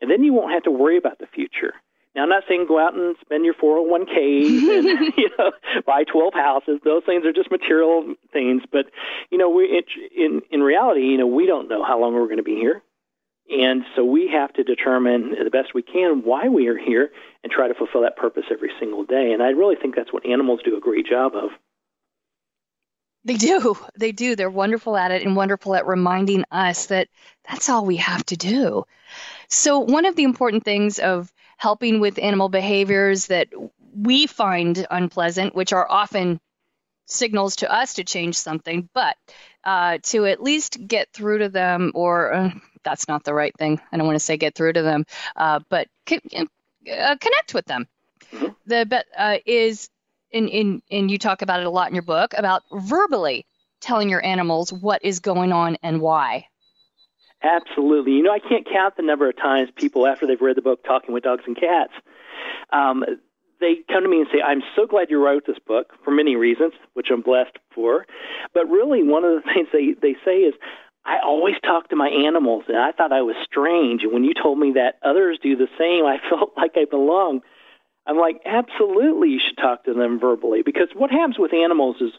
and 0.03 0.11
then 0.11 0.23
you 0.23 0.35
won't 0.35 0.53
have 0.53 0.65
to 0.65 0.71
worry 0.71 0.99
about 0.99 1.21
the 1.21 1.27
future. 1.27 1.73
Now, 2.15 2.25
I'm 2.25 2.29
not 2.29 2.43
saying 2.47 2.67
go 2.69 2.79
out 2.79 2.93
and 2.93 3.17
spend 3.23 3.47
your 3.47 3.55
401ks 3.55 4.09
and 4.11 5.15
you 5.17 5.31
know 5.39 5.53
buy 5.87 6.05
12 6.05 6.35
houses. 6.35 6.81
Those 6.85 7.05
things 7.07 7.25
are 7.25 7.33
just 7.33 7.51
material 7.51 8.15
things. 8.33 8.63
But 8.71 8.87
you 9.31 9.39
know, 9.39 9.49
we 9.49 9.65
it, 9.65 9.87
in 10.15 10.43
in 10.51 10.61
reality, 10.61 11.03
you 11.03 11.17
know, 11.17 11.27
we 11.27 11.47
don't 11.47 11.71
know 11.71 11.83
how 11.83 11.99
long 11.99 12.13
we're 12.13 12.27
going 12.27 12.37
to 12.37 12.43
be 12.43 12.57
here, 12.57 12.83
and 13.49 13.85
so 13.97 14.05
we 14.05 14.29
have 14.29 14.53
to 14.55 14.65
determine 14.65 15.37
the 15.43 15.51
best 15.51 15.73
we 15.73 15.83
can 15.83 16.23
why 16.23 16.49
we 16.49 16.67
are 16.67 16.77
here 16.77 17.11
and 17.43 17.51
try 17.51 17.69
to 17.69 17.75
fulfill 17.75 18.03
that 18.03 18.17
purpose 18.17 18.45
every 18.51 18.73
single 18.79 19.05
day. 19.05 19.33
And 19.33 19.43
I 19.43 19.51
really 19.51 19.77
think 19.77 19.95
that's 19.95 20.13
what 20.13 20.27
animals 20.27 20.61
do 20.65 20.77
a 20.77 20.81
great 20.81 21.07
job 21.07 21.33
of. 21.35 21.51
They 23.25 23.37
do. 23.37 23.77
They 23.97 24.13
do. 24.13 24.35
They're 24.35 24.51
wonderful 24.51 24.97
at 24.97 25.11
it 25.13 25.23
and 25.23 25.37
wonderful 25.37 25.75
at 25.75 25.87
reminding 25.87 26.45
us 26.51 26.87
that 26.87 27.09
that's 27.49 27.69
all 27.69 27.85
we 27.85 27.97
have 27.97 28.25
to 28.27 28.37
do. 28.37 28.85
So, 29.49 29.79
one 29.81 30.07
of 30.07 30.17
the 30.17 30.25
important 30.25 30.65
things 30.65 30.99
of 30.99 31.33
helping 31.57 32.01
with 32.01 32.19
animal 32.19 32.49
behaviors 32.49 33.27
that 33.27 33.49
we 33.95 34.27
find 34.27 34.85
unpleasant, 34.91 35.55
which 35.55 35.73
are 35.73 35.89
often 35.89 36.41
signals 37.07 37.57
to 37.57 37.73
us 37.73 37.95
to 37.95 38.05
change 38.05 38.37
something, 38.37 38.89
but 38.95 39.17
uh, 39.65 39.99
to 40.03 40.27
at 40.27 40.43
least 40.43 40.79
get 40.87 41.13
through 41.13 41.39
to 41.39 41.49
them, 41.49 41.93
or 41.95 42.33
uh, 42.33 42.51
that's 42.83 43.07
not 43.07 43.25
the 43.25 43.35
right 43.35 43.57
thing. 43.57 43.81
I 43.93 43.97
don't 43.97 44.07
want 44.07 44.17
to 44.17 44.25
say 44.25 44.37
get 44.37 44.55
through 44.55 44.73
to 44.75 44.83
them, 44.83 45.05
uh, 45.37 45.61
but 45.69 45.89
uh, 46.11 47.17
connect 47.21 47.55
with 47.55 47.67
them. 47.67 47.87
Mm-hmm. 48.33 48.47
The 48.67 49.05
uh, 49.17 49.39
is 49.47 49.91
in 50.33 50.49
in 50.49 50.83
and 50.91 51.11
you 51.11 51.19
talk 51.19 51.43
about 51.43 51.61
it 51.61 51.67
a 51.67 51.71
lot 51.71 51.89
in 51.89 51.95
your 51.95 52.03
book 52.03 52.35
about 52.37 52.63
verbally 52.73 53.47
telling 53.81 54.09
your 54.09 54.25
animals 54.25 54.73
what 54.73 55.05
is 55.05 55.21
going 55.21 55.53
on 55.53 55.77
and 55.83 56.01
why. 56.01 56.47
Absolutely. 57.43 58.13
You 58.13 58.23
know, 58.23 58.33
I 58.33 58.39
can't 58.39 58.67
count 58.71 58.97
the 58.97 59.03
number 59.03 59.29
of 59.29 59.37
times 59.37 59.71
people, 59.75 60.07
after 60.07 60.27
they've 60.27 60.41
read 60.41 60.57
the 60.57 60.63
book, 60.63 60.85
Talking 60.85 61.13
with 61.13 61.25
Dogs 61.25 61.43
and 61.45 61.57
Cats, 61.57 61.93
um, 62.73 63.05
they 63.61 63.77
come 63.89 64.03
to 64.03 64.09
me 64.09 64.19
and 64.19 64.29
say, 64.33 64.41
I'm 64.41 64.63
so 64.77 64.87
glad 64.87 65.11
you 65.11 65.23
wrote 65.23 65.45
this 65.47 65.59
book 65.67 65.93
for 66.05 66.11
many 66.13 66.37
reasons, 66.37 66.73
which 66.95 67.09
I'm 67.11 67.23
blessed 67.23 67.59
for. 67.75 68.07
But 68.55 68.69
really, 68.69 69.03
one 69.03 69.25
of 69.25 69.43
the 69.43 69.51
things 69.55 69.69
they, 69.73 69.95
they 70.01 70.17
say 70.25 70.39
is, 70.39 70.55
I 71.05 71.19
always 71.25 71.57
talk 71.65 71.89
to 71.89 71.97
my 71.97 72.09
animals, 72.09 72.65
and 72.69 72.79
I 72.79 72.93
thought 72.93 73.13
I 73.13 73.23
was 73.23 73.35
strange. 73.45 74.03
And 74.05 74.13
when 74.13 74.23
you 74.23 74.35
told 74.41 74.59
me 74.59 74.73
that 74.75 74.99
others 75.03 75.39
do 75.43 75.57
the 75.57 75.67
same, 75.79 76.05
I 76.05 76.19
felt 76.31 76.53
like 76.57 76.73
I 76.77 76.85
belong. 76.85 77.41
I'm 78.07 78.19
like, 78.19 78.41
absolutely, 78.45 79.31
you 79.31 79.41
should 79.41 79.57
talk 79.57 79.85
to 79.85 79.95
them 79.95 80.19
verbally. 80.19 80.63
Because 80.63 80.89
what 80.95 81.11
happens 81.11 81.39
with 81.39 81.55
animals 81.55 81.97
is 82.01 82.13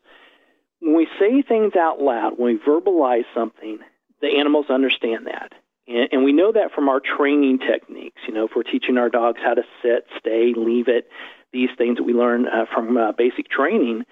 when 0.79 0.95
we 0.95 1.07
say 1.19 1.41
things 1.41 1.75
out 1.75 2.01
loud, 2.01 2.33
when 2.37 2.55
we 2.55 2.59
verbalize 2.59 3.25
something, 3.33 3.79
the 4.21 4.37
animals 4.37 4.67
understand 4.69 5.27
that. 5.27 5.53
And, 5.87 6.09
and 6.11 6.23
we 6.23 6.31
know 6.31 6.51
that 6.53 6.71
from 6.73 6.87
our 6.87 7.01
training 7.01 7.59
techniques. 7.59 8.21
You 8.27 8.33
know, 8.33 8.45
if 8.45 8.51
we're 8.55 8.63
teaching 8.63 8.97
our 8.97 9.09
dogs 9.09 9.39
how 9.43 9.53
to 9.53 9.63
sit, 9.81 10.07
stay, 10.19 10.53
leave 10.55 10.87
it, 10.87 11.09
these 11.51 11.69
things 11.77 11.97
that 11.97 12.03
we 12.03 12.13
learn 12.13 12.47
uh, 12.47 12.65
from 12.73 12.97
uh, 12.97 13.11
basic 13.11 13.49
training, 13.49 14.03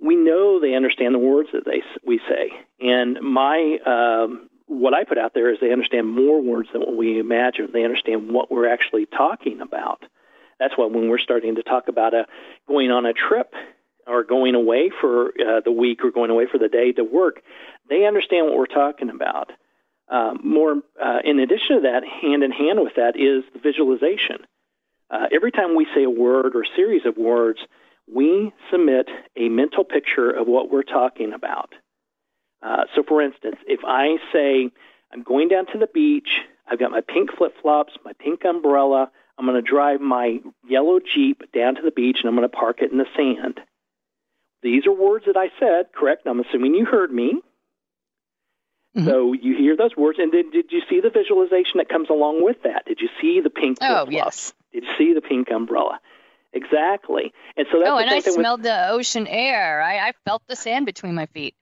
we 0.00 0.16
know 0.16 0.60
they 0.60 0.74
understand 0.74 1.14
the 1.14 1.18
words 1.18 1.50
that 1.52 1.64
they 1.64 1.82
we 2.04 2.20
say. 2.28 2.50
And 2.80 3.18
my 3.20 3.78
um, 3.84 4.48
what 4.66 4.94
I 4.94 5.04
put 5.04 5.18
out 5.18 5.34
there 5.34 5.52
is 5.52 5.58
they 5.60 5.72
understand 5.72 6.08
more 6.08 6.40
words 6.40 6.68
than 6.72 6.82
what 6.82 6.96
we 6.96 7.18
imagine. 7.18 7.70
They 7.72 7.84
understand 7.84 8.30
what 8.30 8.50
we're 8.50 8.68
actually 8.68 9.06
talking 9.06 9.60
about. 9.60 10.04
That's 10.58 10.74
why 10.76 10.86
when 10.86 11.08
we're 11.08 11.18
starting 11.18 11.56
to 11.56 11.62
talk 11.62 11.88
about 11.88 12.14
a, 12.14 12.26
going 12.66 12.90
on 12.90 13.06
a 13.06 13.12
trip 13.12 13.52
or 14.06 14.24
going 14.24 14.54
away 14.54 14.90
for 15.00 15.28
uh, 15.28 15.60
the 15.64 15.72
week 15.72 16.04
or 16.04 16.10
going 16.10 16.30
away 16.30 16.46
for 16.50 16.58
the 16.58 16.68
day 16.68 16.92
to 16.92 17.04
work, 17.04 17.42
they 17.88 18.06
understand 18.06 18.46
what 18.46 18.56
we're 18.56 18.66
talking 18.66 19.10
about. 19.10 19.50
Um, 20.08 20.40
more, 20.42 20.76
uh, 21.02 21.18
in 21.24 21.38
addition 21.38 21.76
to 21.76 21.80
that, 21.82 22.02
hand 22.04 22.42
in 22.42 22.50
hand 22.50 22.80
with 22.80 22.94
that 22.96 23.14
is 23.16 23.44
the 23.52 23.60
visualization. 23.60 24.46
Uh, 25.10 25.26
every 25.32 25.52
time 25.52 25.76
we 25.76 25.86
say 25.94 26.04
a 26.04 26.10
word 26.10 26.54
or 26.54 26.62
a 26.62 26.76
series 26.76 27.02
of 27.04 27.16
words, 27.16 27.58
we 28.12 28.52
submit 28.70 29.08
a 29.36 29.48
mental 29.48 29.84
picture 29.84 30.30
of 30.30 30.46
what 30.46 30.70
we're 30.70 30.82
talking 30.82 31.32
about. 31.32 31.74
Uh, 32.62 32.84
so, 32.94 33.02
for 33.06 33.22
instance, 33.22 33.56
if 33.66 33.80
I 33.86 34.16
say, 34.32 34.70
I'm 35.12 35.22
going 35.22 35.48
down 35.48 35.66
to 35.72 35.78
the 35.78 35.86
beach, 35.86 36.28
I've 36.66 36.78
got 36.78 36.90
my 36.90 37.00
pink 37.00 37.30
flip 37.36 37.54
flops, 37.62 37.92
my 38.04 38.12
pink 38.18 38.44
umbrella, 38.44 39.10
I'm 39.38 39.46
going 39.46 39.62
to 39.62 39.70
drive 39.70 40.00
my 40.00 40.40
yellow 40.68 40.98
Jeep 40.98 41.42
down 41.52 41.76
to 41.76 41.82
the 41.82 41.92
beach 41.92 42.18
and 42.20 42.28
I'm 42.28 42.36
going 42.36 42.48
to 42.48 42.56
park 42.56 42.78
it 42.82 42.90
in 42.90 42.98
the 42.98 43.06
sand. 43.16 43.60
these 44.62 44.86
are 44.86 44.92
words 44.92 45.26
that 45.26 45.36
I 45.36 45.48
said, 45.60 45.92
correct? 45.94 46.26
I'm 46.26 46.40
assuming 46.40 46.74
you 46.74 46.84
heard 46.84 47.12
me. 47.12 47.40
Mm-hmm. 48.96 49.08
So 49.08 49.32
you 49.32 49.56
hear 49.56 49.76
those 49.76 49.94
words, 49.96 50.18
and 50.18 50.32
then 50.32 50.50
did 50.50 50.72
you 50.72 50.80
see 50.88 51.00
the 51.00 51.10
visualization 51.10 51.76
that 51.76 51.88
comes 51.88 52.08
along 52.10 52.42
with 52.42 52.56
that? 52.64 52.84
Did 52.86 53.00
you 53.00 53.08
see 53.20 53.40
the 53.40 53.50
pink? 53.50 53.78
Oh, 53.80 54.06
yes. 54.10 54.54
Did 54.72 54.84
you 54.84 54.90
see 54.96 55.14
the 55.14 55.20
pink 55.20 55.50
umbrella? 55.50 56.00
Exactly. 56.52 57.32
And 57.56 57.66
so 57.70 57.78
that's 57.78 57.90
oh, 57.90 57.98
and 57.98 58.10
I 58.10 58.20
smelled 58.20 58.60
with, 58.60 58.64
the 58.64 58.88
ocean 58.88 59.26
air. 59.26 59.82
I, 59.82 60.08
I 60.08 60.12
felt 60.24 60.42
the 60.48 60.56
sand 60.56 60.86
between 60.86 61.14
my 61.14 61.26
feet. 61.26 61.54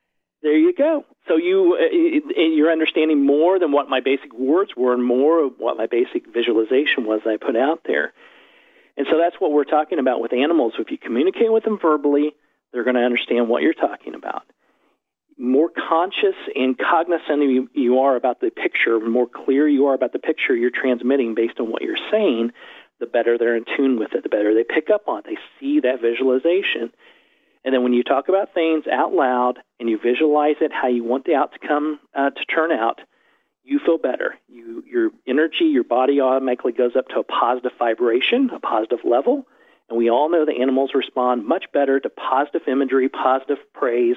There 0.43 0.57
you 0.57 0.75
go. 0.75 1.05
So 1.29 1.37
you 1.37 1.77
uh, 1.81 2.41
you're 2.41 2.71
understanding 2.71 3.25
more 3.25 3.59
than 3.59 3.73
what 3.73 3.89
my 3.89 4.01
basic 4.01 4.33
words 4.33 4.73
were, 4.77 4.93
and 4.93 5.05
more 5.05 5.45
of 5.45 5.53
what 5.59 5.77
my 5.77 5.87
basic 5.87 6.33
visualization 6.33 7.05
was 7.05 7.21
I 7.27 7.37
put 7.37 7.57
out 7.57 7.81
there. 7.85 8.13
And 8.97 9.07
so 9.11 9.19
that's 9.19 9.37
what 9.39 9.53
we're 9.53 9.65
talking 9.65 9.99
about 9.99 10.21
with 10.21 10.33
animals. 10.33 10.75
If 10.79 10.91
you 10.91 10.99
communicate 10.99 11.53
with 11.53 11.65
them 11.65 11.79
verbally, 11.81 12.35
they're 12.73 12.85
going 12.85 12.97
to 12.97 13.03
understand 13.03 13.49
what 13.49 13.63
you're 13.63 13.75
talking 13.75 14.15
about. 14.15 14.43
More 15.39 15.69
conscious 15.69 16.37
and 16.55 16.79
cognizant 16.79 17.43
you, 17.43 17.69
you 17.75 17.99
are 17.99 18.17
about 18.17 18.41
the 18.41 18.51
picture, 18.51 18.99
more 19.01 19.27
clear 19.27 19.69
you 19.69 19.87
are 19.87 19.95
about 19.95 20.13
the 20.13 20.19
picture 20.19 20.57
you're 20.57 20.71
transmitting 20.71 21.35
based 21.35 21.61
on 21.61 21.71
what 21.71 21.83
you're 21.83 21.99
saying, 22.11 22.53
the 23.01 23.07
better 23.07 23.37
they're 23.37 23.57
in 23.57 23.67
tune 23.77 23.99
with 23.99 24.15
it, 24.15 24.23
the 24.23 24.31
better 24.31 24.55
they 24.55 24.65
pick 24.65 24.89
up 24.89 25.09
on 25.09 25.19
it. 25.19 25.25
They 25.27 25.39
see 25.61 25.81
that 25.81 26.01
visualization. 26.01 26.91
And 27.67 27.75
then 27.75 27.83
when 27.83 27.93
you 27.93 28.05
talk 28.05 28.29
about 28.29 28.55
things 28.55 28.85
out 28.87 29.13
loud 29.13 29.59
and 29.81 29.91
you 29.91 29.99
visualize 29.99 30.55
it 30.61 30.73
how 30.73 30.87
you 30.87 31.03
want 31.03 31.25
the 31.25 31.35
outcome 31.35 31.99
uh, 32.15 32.31
to 32.31 32.45
turn 32.45 32.71
out, 32.71 33.01
you 33.65 33.81
feel 33.85 33.99
better. 33.99 34.37
You, 34.49 34.85
your 34.89 35.11
energy, 35.27 35.65
your 35.65 35.83
body 35.83 36.21
automatically 36.21 36.71
goes 36.71 36.95
up 36.95 37.09
to 37.09 37.19
a 37.19 37.25
positive 37.25 37.73
vibration, 37.77 38.51
a 38.55 38.61
positive 38.61 39.01
level. 39.03 39.49
And 39.89 39.99
we 39.99 40.09
all 40.09 40.31
know 40.31 40.47
that 40.47 40.55
animals 40.55 40.93
respond 40.95 41.45
much 41.45 41.65
better 41.73 41.99
to 41.99 42.09
positive 42.09 42.63
imagery, 42.69 43.09
positive 43.09 43.59
praise, 43.75 44.15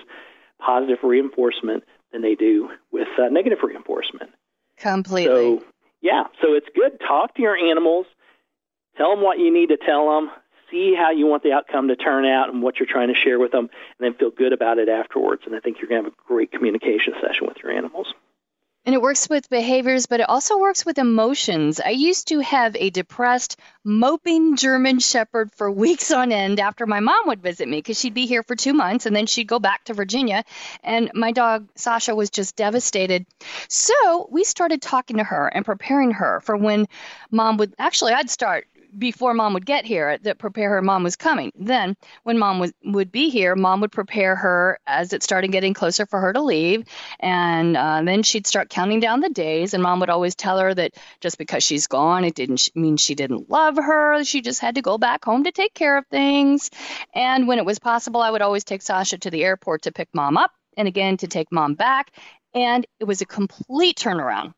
positive 0.60 1.00
reinforcement 1.02 1.84
than 2.12 2.22
they 2.22 2.36
do 2.36 2.70
with 2.92 3.08
uh, 3.20 3.30
negative 3.30 3.60
reinforcement. 3.64 4.30
Completely. 4.78 5.58
So, 5.58 5.64
yeah, 6.02 6.26
so 6.40 6.54
it's 6.54 6.68
good. 6.76 7.00
Talk 7.00 7.34
to 7.36 7.42
your 7.42 7.58
animals. 7.58 8.06
Tell 8.96 9.16
them 9.16 9.24
what 9.24 9.40
you 9.40 9.52
need 9.52 9.70
to 9.70 9.78
tell 9.78 10.08
them. 10.08 10.30
See 10.72 10.94
how 10.96 11.12
you 11.12 11.26
want 11.26 11.44
the 11.44 11.54
outcome 11.54 11.88
to 11.88 11.96
turn 11.96 12.26
out 12.26 12.50
and 12.50 12.62
what 12.62 12.80
you're 12.80 12.88
trying 12.88 13.08
to 13.08 13.16
share 13.16 13.40
with 13.40 13.52
them, 13.52 13.70
and 13.70 14.00
then 14.00 14.14
feel 14.14 14.30
good 14.30 14.54
about 14.54 14.78
it 14.78 14.90
afterwards. 14.90 15.44
And 15.46 15.56
I 15.56 15.60
think 15.60 15.80
you're 15.80 15.90
going 15.90 16.04
to 16.04 16.10
have 16.10 16.14
a 16.14 16.28
great 16.28 16.52
communication 16.52 17.14
session 17.22 17.48
with 17.48 17.58
your 17.64 17.72
animals. 17.72 18.14
And 18.86 18.96
it 18.96 19.02
works 19.02 19.30
with 19.30 19.50
behaviors, 19.50 20.06
but 20.06 20.22
it 20.22 20.30
also 20.30 20.58
works 20.58 20.86
with 20.86 20.98
emotions. 20.98 21.80
I 21.80 21.90
used 21.90 22.30
to 22.30 22.40
have 22.40 22.76
a 22.76 22.90
depressed, 22.90 23.60
moping 23.84 24.56
German 24.56 25.00
Shepherd 25.00 25.52
for 25.52 25.70
weeks 25.86 26.12
on 26.12 26.32
end 26.32 26.60
after 26.60 26.88
my 26.88 27.00
mom 27.00 27.28
would 27.28 27.42
visit 27.42 27.68
me 27.68 27.78
because 27.78 28.00
she'd 28.00 28.14
be 28.14 28.26
here 28.26 28.42
for 28.42 28.56
two 28.56 28.74
months 28.74 29.06
and 29.06 29.16
then 29.16 29.26
she'd 29.28 29.48
go 29.48 29.60
back 29.60 29.84
to 29.86 29.94
Virginia. 29.94 30.44
And 30.82 31.12
my 31.14 31.32
dog, 31.34 31.68
Sasha, 31.76 32.16
was 32.16 32.30
just 32.30 32.56
devastated. 32.56 33.26
So 33.68 34.28
we 34.32 34.44
started 34.44 34.82
talking 34.82 35.18
to 35.18 35.24
her 35.24 35.48
and 35.48 35.66
preparing 35.66 36.12
her 36.12 36.40
for 36.40 36.56
when 36.56 36.88
mom 37.32 37.58
would 37.58 37.76
actually, 37.78 38.14
I'd 38.14 38.30
start 38.30 38.66
before 38.98 39.34
mom 39.34 39.54
would 39.54 39.66
get 39.66 39.86
here 39.86 40.18
that 40.20 40.38
prepare 40.38 40.70
her 40.72 40.82
mom 40.82 41.04
was 41.04 41.16
coming. 41.16 41.52
Then 41.56 41.96
when 42.24 42.38
mom 42.38 42.60
was, 42.60 42.72
would 42.84 43.12
be 43.12 43.30
here, 43.30 43.56
mom 43.56 43.82
would 43.82 43.92
prepare 43.92 44.36
her 44.36 44.80
as 44.88 45.14
it 45.14 45.24
started 45.24 45.52
getting 45.52 45.74
closer 45.74 46.06
for 46.06 46.20
her 46.20 46.34
to 46.34 46.42
leave. 46.42 46.86
And 47.20 47.78
uh, 47.78 48.02
then 48.04 48.24
she'd 48.24 48.48
start 48.48 48.70
counting 48.70 49.00
down 49.00 49.20
the 49.20 49.30
days. 49.30 49.74
And 49.74 49.84
mom 49.84 50.00
would 50.00 50.10
always 50.10 50.36
tell 50.36 50.60
her 50.60 50.74
that 50.74 50.94
just 51.22 51.38
because 51.38 51.64
she's 51.64 51.88
gone, 51.88 52.24
it 52.24 52.36
didn't 52.36 52.70
mean 52.76 52.98
she 52.98 53.16
didn't 53.16 53.50
love 53.50 53.78
her. 53.78 54.24
She 54.24 54.42
just 54.42 54.60
had 54.60 54.76
to 54.76 54.82
go 54.82 54.98
back 54.98 55.24
home 55.26 55.44
to 55.44 55.52
take 55.52 55.74
care 55.74 55.98
of 55.98 56.06
things. 56.08 56.70
And 57.14 57.48
when 57.48 57.60
it 57.60 57.66
was 57.66 57.80
possible, 57.80 58.22
I 58.22 58.32
would 58.32 58.42
always 58.42 58.64
take 58.64 58.82
Sasha 58.82 59.18
to 59.20 59.32
the 59.32 59.44
airport 59.44 59.84
to 59.84 59.92
pick 59.92 60.10
mom 60.14 60.38
up 60.38 60.52
and 60.78 60.88
again 60.88 61.18
to 61.18 61.28
take 61.28 61.52
mom 61.52 61.76
back. 61.76 62.12
And 62.54 62.86
it 63.00 63.06
was 63.06 63.22
a 63.22 63.26
complete 63.26 63.98
turnaround 63.98 64.54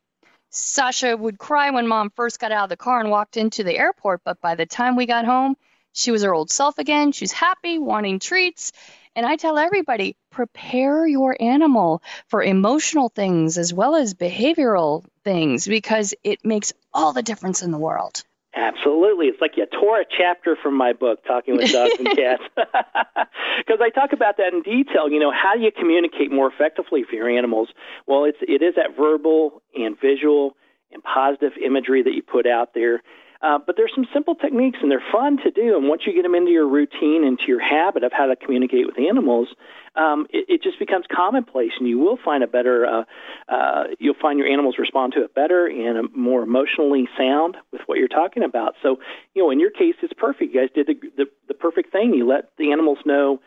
Sasha 0.54 1.16
would 1.16 1.38
cry 1.38 1.70
when 1.70 1.88
mom 1.88 2.10
first 2.10 2.38
got 2.38 2.52
out 2.52 2.64
of 2.64 2.68
the 2.68 2.76
car 2.76 3.00
and 3.00 3.10
walked 3.10 3.38
into 3.38 3.64
the 3.64 3.76
airport, 3.76 4.20
but 4.22 4.38
by 4.42 4.54
the 4.54 4.66
time 4.66 4.96
we 4.96 5.06
got 5.06 5.24
home, 5.24 5.56
she 5.94 6.10
was 6.10 6.22
her 6.22 6.34
old 6.34 6.50
self 6.50 6.78
again. 6.78 7.12
She's 7.12 7.32
happy, 7.32 7.78
wanting 7.78 8.18
treats. 8.18 8.72
And 9.16 9.24
I 9.24 9.36
tell 9.36 9.56
everybody 9.56 10.14
prepare 10.30 11.06
your 11.06 11.34
animal 11.40 12.02
for 12.28 12.42
emotional 12.42 13.08
things 13.08 13.56
as 13.56 13.72
well 13.72 13.96
as 13.96 14.12
behavioral 14.12 15.04
things 15.24 15.66
because 15.66 16.14
it 16.22 16.44
makes 16.44 16.74
all 16.92 17.14
the 17.14 17.22
difference 17.22 17.62
in 17.62 17.70
the 17.70 17.78
world. 17.78 18.22
Absolutely. 18.54 19.26
It's 19.26 19.40
like 19.40 19.56
you 19.56 19.66
tore 19.66 20.00
a 20.00 20.04
chapter 20.04 20.56
from 20.62 20.76
my 20.76 20.92
book, 20.92 21.24
Talking 21.26 21.56
with 21.56 21.72
Dogs 21.72 21.94
and 21.98 22.08
Cats. 22.16 22.42
Because 23.58 23.80
I 23.82 23.90
talk 23.90 24.12
about 24.12 24.38
that 24.38 24.54
in 24.54 24.62
detail. 24.62 25.10
You 25.10 25.20
know, 25.20 25.30
how 25.30 25.54
do 25.54 25.60
you 25.60 25.70
communicate 25.70 26.32
more 26.32 26.50
effectively 26.50 27.04
for 27.08 27.14
your 27.14 27.28
animals? 27.28 27.68
Well, 28.06 28.24
it's, 28.24 28.38
it 28.40 28.62
is 28.62 28.74
that 28.76 28.96
verbal 28.96 29.62
and 29.74 29.94
visual 30.00 30.56
and 30.90 31.02
positive 31.02 31.52
imagery 31.62 32.02
that 32.02 32.12
you 32.12 32.22
put 32.22 32.46
out 32.46 32.72
there. 32.74 33.02
Uh, 33.42 33.58
but 33.58 33.76
there's 33.76 33.90
some 33.92 34.06
simple 34.14 34.36
techniques, 34.36 34.78
and 34.80 34.90
they're 34.90 35.02
fun 35.10 35.36
to 35.38 35.50
do. 35.50 35.76
And 35.76 35.88
once 35.88 36.02
you 36.06 36.14
get 36.14 36.22
them 36.22 36.34
into 36.36 36.52
your 36.52 36.68
routine, 36.68 37.24
into 37.24 37.44
your 37.48 37.60
habit 37.60 38.04
of 38.04 38.12
how 38.12 38.26
to 38.26 38.36
communicate 38.36 38.86
with 38.86 38.96
animals, 38.98 39.48
um, 39.96 40.26
it, 40.30 40.46
it, 40.48 40.62
just 40.62 40.78
becomes 40.78 41.06
commonplace, 41.12 41.72
and 41.78 41.88
you 41.88 41.98
will 41.98 42.16
find 42.24 42.44
a 42.44 42.46
better. 42.46 42.86
Uh, 42.86 43.04
uh, 43.52 43.84
you'll 43.98 44.14
find 44.14 44.38
your 44.38 44.48
animals 44.48 44.76
respond 44.78 45.14
to 45.14 45.24
it 45.24 45.34
better 45.34 45.66
and 45.66 46.08
more 46.14 46.42
emotionally 46.42 47.08
sound 47.18 47.56
with 47.72 47.82
what 47.86 47.98
you're 47.98 48.08
talking 48.08 48.44
about. 48.44 48.74
So, 48.80 49.00
you 49.34 49.42
know, 49.42 49.50
in 49.50 49.58
your 49.58 49.70
case, 49.70 49.96
it's 50.02 50.14
perfect. 50.14 50.54
You 50.54 50.60
guys 50.60 50.70
did 50.72 50.86
the, 50.86 50.94
the, 51.16 51.24
the 51.48 51.54
perfect 51.54 51.90
thing. 51.90 52.14
You 52.14 52.26
let 52.26 52.52
the 52.58 52.70
animals 52.70 52.98
know 53.04 53.40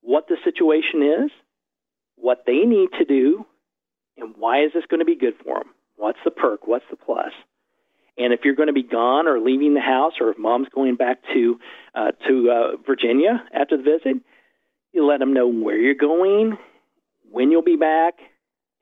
what 0.00 0.26
the 0.28 0.36
situation 0.44 1.02
is, 1.24 1.30
what 2.16 2.42
they 2.46 2.64
need 2.64 2.88
to 2.98 3.04
do, 3.04 3.46
and 4.18 4.34
why 4.36 4.64
is 4.64 4.72
this 4.74 4.84
going 4.90 5.00
to 5.00 5.06
be 5.06 5.16
good 5.16 5.34
for 5.44 5.58
them. 5.58 5.70
What's 5.94 6.18
the 6.24 6.30
perk? 6.30 6.66
What's 6.66 6.84
the 6.90 6.96
plus? 6.96 7.32
And 8.18 8.32
if 8.32 8.40
you're 8.44 8.54
going 8.54 8.68
to 8.68 8.72
be 8.72 8.82
gone 8.82 9.28
or 9.28 9.40
leaving 9.40 9.74
the 9.74 9.80
house, 9.80 10.14
or 10.20 10.30
if 10.30 10.38
mom's 10.38 10.68
going 10.74 10.96
back 10.96 11.18
to 11.34 11.58
uh, 11.94 12.12
to 12.26 12.50
uh, 12.50 12.76
Virginia 12.86 13.44
after 13.52 13.76
the 13.76 13.82
visit, 13.82 14.22
you 14.92 15.06
let 15.06 15.18
them 15.18 15.34
know 15.34 15.46
where 15.46 15.78
you're 15.78 15.94
going, 15.94 16.56
when 17.30 17.50
you'll 17.50 17.62
be 17.62 17.76
back, 17.76 18.14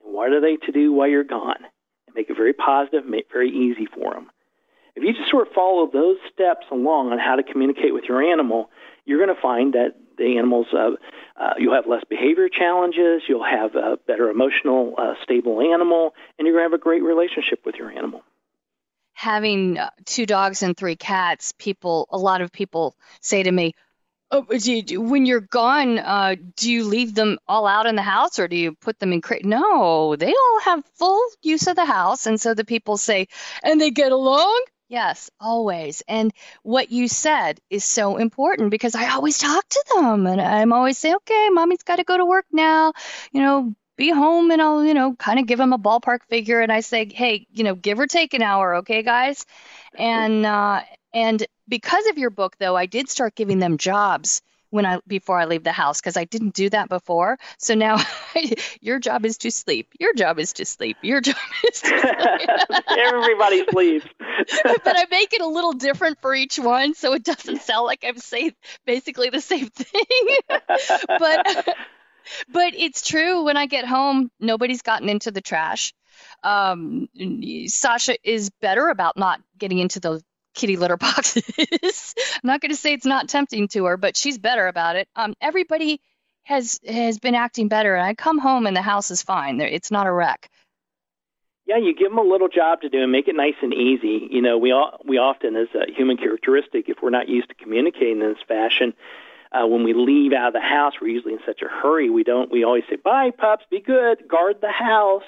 and 0.05 0.15
what 0.15 0.33
are 0.33 0.41
they 0.41 0.57
to 0.67 0.73
do 0.73 0.93
while 0.93 1.09
you're 1.09 1.25
gone. 1.25 1.57
And 2.07 2.15
make 2.15 2.31
it 2.31 2.37
very 2.37 2.53
positive, 2.53 3.05
make 3.07 3.27
it 3.27 3.33
very 3.33 3.51
easy 3.51 3.87
for 3.87 4.15
them. 4.15 4.31
If 4.95 5.03
you 5.03 5.13
just 5.13 5.29
sort 5.29 5.49
of 5.49 5.53
follow 5.53 5.91
those 5.93 6.19
steps 6.33 6.67
along 6.71 7.11
on 7.11 7.19
how 7.19 7.35
to 7.35 7.43
communicate 7.43 7.93
with 7.93 8.05
your 8.09 8.23
animal, 8.23 8.71
you're 9.05 9.25
going 9.25 9.35
to 9.35 9.43
find 9.43 9.75
that 9.75 9.97
the 10.17 10.39
animals, 10.39 10.69
uh, 10.73 10.93
uh, 11.37 11.55
you'll 11.59 11.75
have 11.75 11.89
less 11.89 12.05
behavior 12.09 12.49
challenges, 12.49 13.23
you'll 13.29 13.43
have 13.43 13.75
a 13.75 13.99
better 14.07 14.31
emotional, 14.31 14.95
uh, 14.97 15.15
stable 15.25 15.61
animal, 15.61 16.15
and 16.39 16.47
you're 16.47 16.55
going 16.55 16.65
to 16.65 16.71
have 16.71 16.81
a 16.81 16.83
great 16.83 17.03
relationship 17.03 17.67
with 17.67 17.75
your 17.75 17.91
animal 17.91 18.23
having 19.15 19.79
uh, 19.79 19.91
two 20.05 20.27
dogs 20.27 20.63
and 20.63 20.77
three 20.77 20.97
cats, 20.97 21.53
people, 21.59 22.07
a 22.11 22.19
lot 22.19 22.41
of 22.43 22.53
people 22.53 22.95
say 23.21 23.43
to 23.43 23.51
me, 23.51 23.75
oh, 24.31 24.47
you, 24.53 25.01
when 25.01 25.27
you're 25.27 25.41
gone, 25.41 25.99
uh, 25.99 26.35
do 26.57 26.71
you 26.71 26.85
leave 26.85 27.15
them 27.15 27.39
all 27.47 27.67
out 27.67 27.87
in 27.87 27.97
the 27.97 28.03
house 28.03 28.39
or 28.39 28.49
do 28.49 28.57
you 28.57 28.75
put 28.75 28.99
them 28.99 29.13
in 29.13 29.21
crate? 29.21 29.45
No, 29.45 30.17
they 30.17 30.33
all 30.33 30.61
have 30.61 30.85
full 30.95 31.21
use 31.43 31.67
of 31.67 31.77
the 31.77 31.85
house. 31.85 32.27
And 32.27 32.41
so 32.41 32.55
the 32.55 32.65
people 32.65 32.97
say, 32.97 33.29
and 33.63 33.81
they 33.81 33.91
get 33.91 34.13
along? 34.13 34.65
Yes, 34.89 35.31
always. 35.41 36.03
And 36.07 36.33
what 36.63 36.91
you 36.93 37.09
said 37.09 37.59
is 37.71 37.85
so 37.85 38.17
important 38.17 38.71
because 38.71 38.95
I 38.95 39.11
always 39.11 39.39
talk 39.39 39.67
to 39.69 39.85
them 39.95 40.27
and 40.27 40.41
I'm 40.41 40.73
always 40.73 40.99
say, 40.99 41.15
okay, 41.15 41.49
mommy's 41.51 41.83
got 41.83 41.97
to 41.97 42.05
go 42.05 42.17
to 42.17 42.25
work 42.25 42.45
now. 42.53 42.93
You 43.33 43.41
know, 43.41 43.75
be 43.97 44.11
home 44.11 44.51
and 44.51 44.61
I'll, 44.61 44.85
you 44.85 44.95
know, 44.95 45.15
kind 45.15 45.39
of 45.39 45.47
give 45.47 45.59
them 45.59 45.73
a 45.73 45.79
ballpark 45.79 46.21
figure 46.29 46.61
and 46.61 46.73
I 46.73 46.81
say, 46.81 47.09
hey, 47.13 47.47
you 47.53 47.65
know, 47.65 47.75
give 47.75 47.99
or 47.99 48.07
take 48.07 48.35
an 48.35 48.43
hour, 48.43 48.77
okay, 48.77 49.03
guys? 49.03 49.45
And 49.97 50.45
uh, 50.45 50.83
and 51.13 51.47
because 51.69 52.07
of 52.09 52.19
your 52.19 52.31
book, 52.31 52.57
though, 52.59 52.77
I 52.77 52.87
did 52.87 53.09
start 53.09 53.35
giving 53.35 53.59
them 53.59 53.79
jobs 53.79 54.43
when 54.71 54.85
I 54.85 54.99
before 55.07 55.39
I 55.39 55.45
leave 55.45 55.63
the 55.63 55.71
house 55.71 56.01
because 56.01 56.17
I 56.17 56.25
didn't 56.25 56.55
do 56.55 56.69
that 56.71 56.89
before. 56.89 57.39
So 57.59 57.77
now 57.77 57.99
your 58.81 58.99
job 58.99 59.25
is 59.25 59.39
to 59.39 59.53
sleep. 59.53 59.89
Your 60.01 60.13
job 60.15 60.41
is 60.41 60.53
to 60.55 60.65
sleep. 60.65 60.97
Your 61.01 61.21
job 61.21 61.37
is 61.73 61.81
to 61.83 61.89
sleep. 61.89 62.85
Everybody 62.99 63.65
sleeps. 63.71 64.07
but 64.19 64.99
I 64.99 65.07
make 65.13 65.33
it 65.33 65.41
a 65.41 65.47
little 65.47 65.75
different 65.75 66.21
for 66.21 66.35
each 66.35 66.59
one 66.59 66.95
so 66.95 67.13
it 67.13 67.23
doesn't 67.23 67.63
sound 67.63 67.87
like 67.87 68.05
I'm 68.05 68.19
saying 68.19 68.55
basically 68.85 69.31
the 69.31 69.41
same 69.41 69.69
thing. 69.69 70.03
but 71.07 71.69
but 72.49 72.75
it's 72.75 73.07
true. 73.07 73.45
When 73.45 73.57
I 73.57 73.67
get 73.67 73.85
home, 73.85 74.31
nobody's 74.41 74.83
gotten 74.83 75.09
into 75.09 75.31
the 75.31 75.41
trash. 75.41 75.93
Um, 76.43 77.09
Sasha 77.67 78.17
is 78.23 78.51
better 78.61 78.89
about 78.89 79.17
not 79.17 79.41
getting 79.59 79.79
into 79.79 80.01
the 80.01 80.23
kitty 80.55 80.77
litter 80.77 80.97
boxes. 80.99 82.15
I'm 82.35 82.49
not 82.49 82.61
going 82.61 82.71
to 82.71 82.77
say 82.77 82.93
it's 82.93 83.07
not 83.07 83.29
tempting 83.29 83.69
to 83.69 83.85
her, 83.87 83.97
but 83.97 84.17
she's 84.17 84.39
better 84.39 84.67
about 84.67 84.97
it. 84.97 85.09
Um, 85.17 85.35
everybody 85.41 86.01
has 86.45 86.79
has 86.87 87.19
been 87.19 87.35
acting 87.35 87.69
better, 87.69 87.95
and 87.95 88.07
I 88.07 88.15
come 88.15 88.39
home 88.39 88.67
and 88.67 88.77
the 88.77 88.83
house 88.83 89.11
is 89.11 89.23
fine. 89.23 89.61
It's 89.61 89.91
not 89.91 90.07
a 90.07 90.13
wreck. 90.13 90.51
Yeah, 91.67 91.79
you 91.79 91.95
give 91.95 92.11
them 92.11 92.19
a 92.19 92.23
little 92.23 92.49
job 92.49 92.83
to 92.83 92.91
do 92.91 93.03
and 93.03 93.11
make 93.11 93.27
it 93.27 93.35
nice 93.35 93.55
and 93.63 93.73
easy. 93.73 94.29
You 94.31 94.43
know, 94.43 94.59
we 94.59 94.71
all, 94.71 95.01
we 95.07 95.17
often, 95.17 95.57
as 95.57 95.69
a 95.75 95.91
human 95.91 96.19
characteristic, 96.19 96.91
if 96.91 96.99
we're 97.03 97.09
not 97.09 97.29
used 97.29 97.49
to 97.49 97.55
communicating 97.55 98.21
in 98.21 98.29
this 98.29 98.43
fashion, 98.47 98.93
Uh, 99.55 99.67
when 99.67 99.85
we 99.85 99.95
leave 99.95 100.33
out 100.33 100.49
of 100.49 100.53
the 100.55 100.61
house, 100.61 100.95
we're 101.01 101.09
usually 101.09 101.35
in 101.35 101.39
such 101.47 101.63
a 101.63 101.69
hurry. 101.69 102.11
We 102.11 102.25
don't. 102.25 102.51
We 102.51 102.65
always 102.65 102.83
say, 102.91 102.97
"Bye, 102.97 103.31
pups. 103.31 103.65
Be 103.71 103.81
good. 103.81 104.27
Guard 104.29 104.57
the 104.61 104.73
house." 104.73 105.23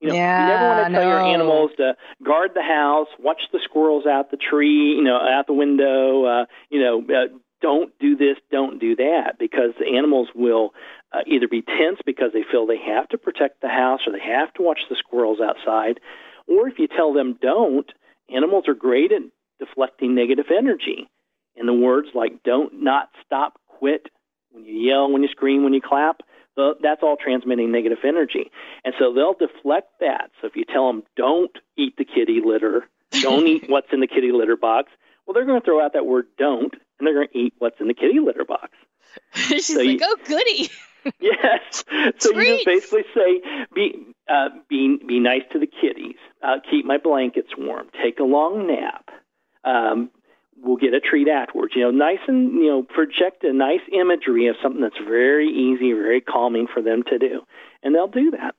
You 0.00 0.08
know, 0.08 0.16
yeah, 0.16 0.42
you 0.42 0.52
never 0.52 0.66
want 0.66 0.86
to 0.86 0.92
tell 0.92 1.04
no. 1.04 1.08
your 1.08 1.20
animals 1.20 1.70
to 1.78 1.96
guard 2.22 2.50
the 2.54 2.62
house, 2.62 3.06
watch 3.18 3.42
the 3.52 3.60
squirrels 3.62 4.06
out 4.06 4.30
the 4.30 4.36
tree, 4.36 4.94
you 4.96 5.02
know, 5.02 5.16
out 5.16 5.46
the 5.46 5.54
window. 5.54 6.24
Uh, 6.24 6.44
you 6.68 6.80
know, 6.80 7.00
uh, 7.02 7.28
don't 7.62 7.96
do 7.98 8.16
this, 8.16 8.36
don't 8.50 8.78
do 8.78 8.96
that, 8.96 9.36
because 9.38 9.70
the 9.78 9.96
animals 9.96 10.28
will 10.34 10.74
uh, 11.12 11.20
either 11.26 11.48
be 11.48 11.62
tense 11.62 12.00
because 12.04 12.32
they 12.34 12.42
feel 12.42 12.66
they 12.66 12.76
have 12.76 13.08
to 13.08 13.18
protect 13.18 13.62
the 13.62 13.68
house 13.68 14.00
or 14.06 14.12
they 14.12 14.20
have 14.20 14.52
to 14.54 14.62
watch 14.62 14.80
the 14.90 14.96
squirrels 14.96 15.38
outside, 15.40 16.00
or 16.46 16.68
if 16.68 16.78
you 16.78 16.88
tell 16.88 17.14
them 17.14 17.38
don't, 17.40 17.90
animals 18.28 18.64
are 18.68 18.74
great 18.74 19.12
at 19.12 19.22
deflecting 19.58 20.14
negative 20.14 20.46
energy. 20.50 21.08
And 21.56 21.68
the 21.68 21.72
words 21.74 22.08
like 22.14 22.42
don't, 22.42 22.82
not, 22.82 23.08
stop, 23.24 23.60
quit, 23.68 24.08
when 24.50 24.64
you 24.64 24.74
yell, 24.90 25.10
when 25.10 25.22
you 25.22 25.28
scream, 25.28 25.64
when 25.64 25.72
you 25.74 25.80
clap, 25.80 26.20
that's 26.56 27.02
all 27.02 27.16
transmitting 27.16 27.72
negative 27.72 27.98
energy. 28.04 28.50
And 28.84 28.94
so 28.98 29.12
they'll 29.12 29.34
deflect 29.34 29.88
that. 30.00 30.30
So 30.40 30.46
if 30.46 30.56
you 30.56 30.64
tell 30.64 30.86
them, 30.86 31.02
don't 31.16 31.50
eat 31.76 31.96
the 31.96 32.04
kitty 32.04 32.40
litter, 32.44 32.88
don't 33.22 33.46
eat 33.46 33.64
what's 33.68 33.92
in 33.92 34.00
the 34.00 34.06
kitty 34.06 34.32
litter 34.32 34.56
box, 34.56 34.90
well, 35.26 35.34
they're 35.34 35.46
going 35.46 35.60
to 35.60 35.64
throw 35.64 35.84
out 35.84 35.94
that 35.94 36.06
word 36.06 36.26
don't, 36.38 36.72
and 36.98 37.06
they're 37.06 37.14
going 37.14 37.28
to 37.28 37.38
eat 37.38 37.54
what's 37.58 37.80
in 37.80 37.88
the 37.88 37.94
kitty 37.94 38.20
litter 38.20 38.44
box. 38.44 38.70
She's 39.34 39.66
So 39.66 39.78
like, 39.78 39.86
you- 39.86 39.98
oh, 40.02 40.16
goody. 40.26 40.70
yes. 41.20 41.84
So 42.18 42.30
you 42.30 42.44
just 42.54 42.64
basically 42.66 43.04
say, 43.14 43.42
be 43.74 44.06
uh, 44.26 44.48
be 44.70 44.96
be 45.06 45.20
nice 45.20 45.42
to 45.52 45.58
the 45.58 45.66
kitties. 45.66 46.16
Uh, 46.42 46.56
keep 46.70 46.86
my 46.86 46.96
blankets 46.96 47.50
warm. 47.58 47.88
Take 48.02 48.20
a 48.20 48.24
long 48.24 48.66
nap. 48.66 49.10
Um, 49.64 50.10
we'll 50.64 50.76
get 50.76 50.94
a 50.94 51.00
treat 51.00 51.28
afterwards. 51.28 51.74
You 51.76 51.82
know, 51.82 51.90
nice 51.90 52.20
and 52.26 52.54
you 52.54 52.68
know, 52.68 52.82
project 52.82 53.44
a 53.44 53.52
nice 53.52 53.80
imagery 53.92 54.48
of 54.48 54.56
something 54.62 54.80
that's 54.80 54.98
very 55.06 55.48
easy, 55.48 55.92
very 55.92 56.20
calming 56.20 56.66
for 56.72 56.82
them 56.82 57.02
to 57.10 57.18
do, 57.18 57.42
and 57.82 57.94
they'll 57.94 58.08
do 58.08 58.30
that. 58.32 58.54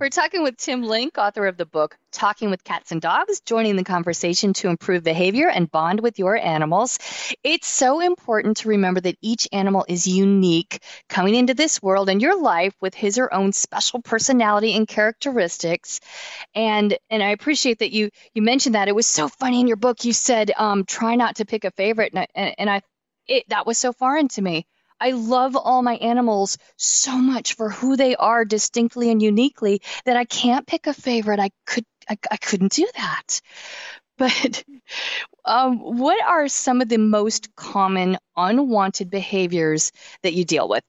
We're 0.00 0.10
talking 0.10 0.44
with 0.44 0.56
Tim 0.56 0.84
Link, 0.84 1.18
author 1.18 1.48
of 1.48 1.56
the 1.56 1.66
book 1.66 1.98
Talking 2.12 2.50
with 2.50 2.62
Cats 2.62 2.92
and 2.92 3.02
Dogs, 3.02 3.40
joining 3.40 3.74
the 3.74 3.82
conversation 3.82 4.52
to 4.52 4.68
improve 4.68 5.02
behavior 5.02 5.48
and 5.48 5.68
bond 5.68 5.98
with 5.98 6.20
your 6.20 6.36
animals. 6.36 7.00
It's 7.42 7.66
so 7.66 7.98
important 7.98 8.58
to 8.58 8.68
remember 8.68 9.00
that 9.00 9.18
each 9.20 9.48
animal 9.50 9.84
is 9.88 10.06
unique 10.06 10.84
coming 11.08 11.34
into 11.34 11.52
this 11.52 11.82
world 11.82 12.08
and 12.08 12.22
your 12.22 12.40
life 12.40 12.76
with 12.80 12.94
his 12.94 13.18
or 13.18 13.34
own 13.34 13.52
special 13.52 14.00
personality 14.00 14.76
and 14.76 14.86
characteristics. 14.86 15.98
And 16.54 16.96
and 17.10 17.20
I 17.20 17.30
appreciate 17.30 17.80
that 17.80 17.90
you 17.90 18.10
you 18.34 18.42
mentioned 18.42 18.76
that. 18.76 18.86
It 18.86 18.94
was 18.94 19.08
so 19.08 19.26
funny 19.26 19.58
in 19.60 19.66
your 19.66 19.76
book. 19.78 20.04
You 20.04 20.12
said 20.12 20.52
um, 20.56 20.84
try 20.84 21.16
not 21.16 21.36
to 21.36 21.44
pick 21.44 21.64
a 21.64 21.72
favorite, 21.72 22.12
and 22.14 22.20
I, 22.36 22.54
and, 22.56 22.70
I 22.70 22.82
it 23.26 23.48
that 23.48 23.66
was 23.66 23.78
so 23.78 23.92
foreign 23.92 24.28
to 24.28 24.42
me. 24.42 24.64
I 25.00 25.12
love 25.12 25.56
all 25.56 25.82
my 25.82 25.94
animals 25.96 26.58
so 26.76 27.16
much 27.16 27.54
for 27.54 27.70
who 27.70 27.96
they 27.96 28.16
are 28.16 28.44
distinctly 28.44 29.10
and 29.10 29.22
uniquely 29.22 29.82
that 30.04 30.16
I 30.16 30.24
can't 30.24 30.66
pick 30.66 30.86
a 30.86 30.94
favorite. 30.94 31.40
I 31.40 31.50
could 31.66 31.84
I, 32.08 32.16
I 32.30 32.36
couldn't 32.36 32.72
do 32.72 32.88
that. 32.96 33.40
But 34.16 34.64
um, 35.44 35.78
what 35.78 36.22
are 36.22 36.48
some 36.48 36.80
of 36.80 36.88
the 36.88 36.98
most 36.98 37.54
common 37.54 38.18
unwanted 38.36 39.10
behaviors 39.10 39.92
that 40.22 40.34
you 40.34 40.44
deal 40.44 40.68
with? 40.68 40.84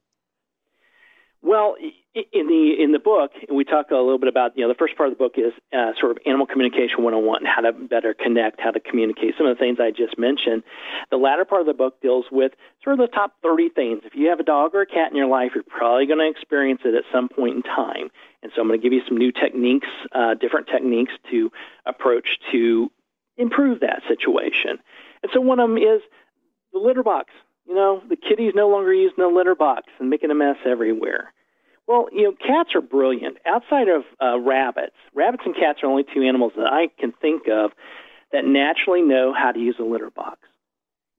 Well, 1.41 1.75
in 1.79 2.47
the 2.47 2.75
in 2.83 2.91
the 2.91 2.99
book, 2.99 3.31
we 3.53 3.63
talk 3.63 3.91
a 3.91 3.95
little 3.95 4.19
bit 4.19 4.27
about 4.27 4.57
you 4.57 4.63
know 4.63 4.67
the 4.67 4.77
first 4.77 4.97
part 4.97 5.09
of 5.09 5.17
the 5.17 5.23
book 5.23 5.35
is 5.37 5.53
uh, 5.71 5.93
sort 5.97 6.11
of 6.11 6.17
animal 6.25 6.45
communication 6.45 7.01
101, 7.03 7.45
how 7.45 7.61
to 7.61 7.71
better 7.71 8.13
connect, 8.13 8.59
how 8.59 8.71
to 8.71 8.79
communicate. 8.79 9.35
Some 9.37 9.47
of 9.47 9.55
the 9.55 9.59
things 9.59 9.77
I 9.79 9.91
just 9.91 10.19
mentioned. 10.19 10.63
The 11.11 11.17
latter 11.17 11.45
part 11.45 11.61
of 11.61 11.67
the 11.67 11.73
book 11.73 12.01
deals 12.01 12.25
with 12.29 12.51
sort 12.83 12.99
of 12.99 13.09
the 13.09 13.15
top 13.15 13.35
30 13.41 13.69
things. 13.69 14.01
If 14.03 14.15
you 14.15 14.27
have 14.29 14.41
a 14.41 14.43
dog 14.43 14.75
or 14.75 14.81
a 14.81 14.85
cat 14.85 15.11
in 15.11 15.17
your 15.17 15.27
life, 15.27 15.51
you're 15.55 15.63
probably 15.63 16.07
going 16.07 16.19
to 16.19 16.29
experience 16.29 16.81
it 16.83 16.93
at 16.93 17.03
some 17.13 17.29
point 17.29 17.55
in 17.55 17.63
time. 17.63 18.09
And 18.43 18.51
so 18.53 18.61
I'm 18.61 18.67
going 18.67 18.79
to 18.79 18.83
give 18.83 18.93
you 18.93 19.01
some 19.07 19.17
new 19.17 19.31
techniques, 19.31 19.87
uh, 20.11 20.33
different 20.33 20.67
techniques 20.67 21.13
to 21.31 21.51
approach 21.85 22.39
to 22.51 22.91
improve 23.37 23.79
that 23.79 24.01
situation. 24.09 24.79
And 25.23 25.31
so 25.33 25.39
one 25.39 25.59
of 25.59 25.69
them 25.69 25.77
is 25.77 26.01
the 26.73 26.79
litter 26.79 27.03
box. 27.03 27.31
You 27.69 27.75
know, 27.75 28.01
the 28.09 28.15
kitty's 28.15 28.53
no 28.55 28.67
longer 28.67 28.91
using 28.91 29.19
the 29.19 29.27
litter 29.27 29.53
box 29.53 29.83
and 29.99 30.09
making 30.09 30.31
a 30.31 30.35
mess 30.35 30.55
everywhere. 30.65 31.31
Well, 31.87 32.07
you 32.11 32.23
know, 32.23 32.31
cats 32.31 32.73
are 32.73 32.81
brilliant. 32.81 33.37
Outside 33.45 33.87
of 33.89 34.01
uh, 34.19 34.39
rabbits, 34.39 34.95
rabbits 35.13 35.43
and 35.45 35.53
cats 35.55 35.79
are 35.83 35.89
only 35.89 36.03
two 36.03 36.23
animals 36.23 36.53
that 36.57 36.65
I 36.65 36.87
can 36.99 37.13
think 37.21 37.43
of 37.47 37.69
that 38.31 38.43
naturally 38.43 39.03
know 39.03 39.35
how 39.37 39.51
to 39.51 39.59
use 39.59 39.75
a 39.79 39.83
litter 39.83 40.09
box. 40.09 40.39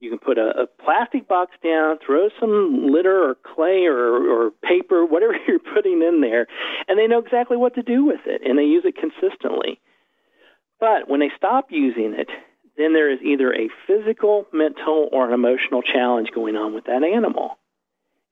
You 0.00 0.10
can 0.10 0.18
put 0.18 0.38
a, 0.38 0.62
a 0.62 0.66
plastic 0.84 1.28
box 1.28 1.52
down, 1.62 1.98
throw 2.04 2.30
some 2.40 2.88
litter 2.90 3.30
or 3.30 3.36
clay 3.54 3.84
or, 3.86 4.16
or 4.16 4.50
paper, 4.50 5.06
whatever 5.06 5.36
you're 5.46 5.60
putting 5.60 6.02
in 6.02 6.20
there, 6.20 6.48
and 6.88 6.98
they 6.98 7.06
know 7.06 7.20
exactly 7.20 7.58
what 7.58 7.76
to 7.76 7.82
do 7.82 8.04
with 8.04 8.26
it, 8.26 8.42
and 8.44 8.58
they 8.58 8.64
use 8.64 8.84
it 8.84 8.96
consistently. 8.96 9.78
But 10.80 11.08
when 11.08 11.20
they 11.20 11.30
stop 11.36 11.66
using 11.70 12.14
it, 12.18 12.28
then 12.76 12.92
there 12.92 13.10
is 13.10 13.20
either 13.22 13.52
a 13.52 13.68
physical, 13.86 14.46
mental, 14.52 15.08
or 15.12 15.26
an 15.26 15.34
emotional 15.34 15.82
challenge 15.82 16.30
going 16.34 16.56
on 16.56 16.74
with 16.74 16.84
that 16.84 17.02
animal. 17.02 17.58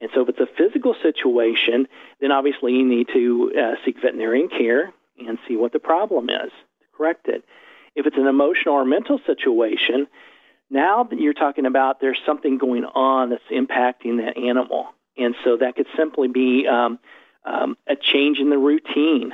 And 0.00 0.10
so 0.14 0.22
if 0.22 0.28
it's 0.28 0.40
a 0.40 0.46
physical 0.56 0.94
situation, 1.02 1.88
then 2.20 2.30
obviously 2.30 2.72
you 2.72 2.86
need 2.86 3.08
to 3.12 3.52
uh, 3.58 3.74
seek 3.84 3.96
veterinarian 4.00 4.48
care 4.48 4.92
and 5.18 5.38
see 5.48 5.56
what 5.56 5.72
the 5.72 5.80
problem 5.80 6.30
is 6.30 6.50
to 6.50 6.86
correct 6.96 7.28
it. 7.28 7.44
If 7.96 8.06
it's 8.06 8.16
an 8.16 8.26
emotional 8.26 8.74
or 8.74 8.84
mental 8.84 9.18
situation, 9.26 10.06
now 10.70 11.02
that 11.04 11.18
you're 11.18 11.32
talking 11.32 11.66
about 11.66 12.00
there's 12.00 12.20
something 12.24 12.58
going 12.58 12.84
on 12.84 13.30
that's 13.30 13.42
impacting 13.50 14.18
that 14.18 14.36
animal. 14.36 14.86
And 15.16 15.34
so 15.44 15.56
that 15.56 15.74
could 15.74 15.88
simply 15.96 16.28
be 16.28 16.68
um, 16.68 17.00
um, 17.44 17.76
a 17.88 17.96
change 17.96 18.38
in 18.38 18.50
the 18.50 18.58
routine. 18.58 19.32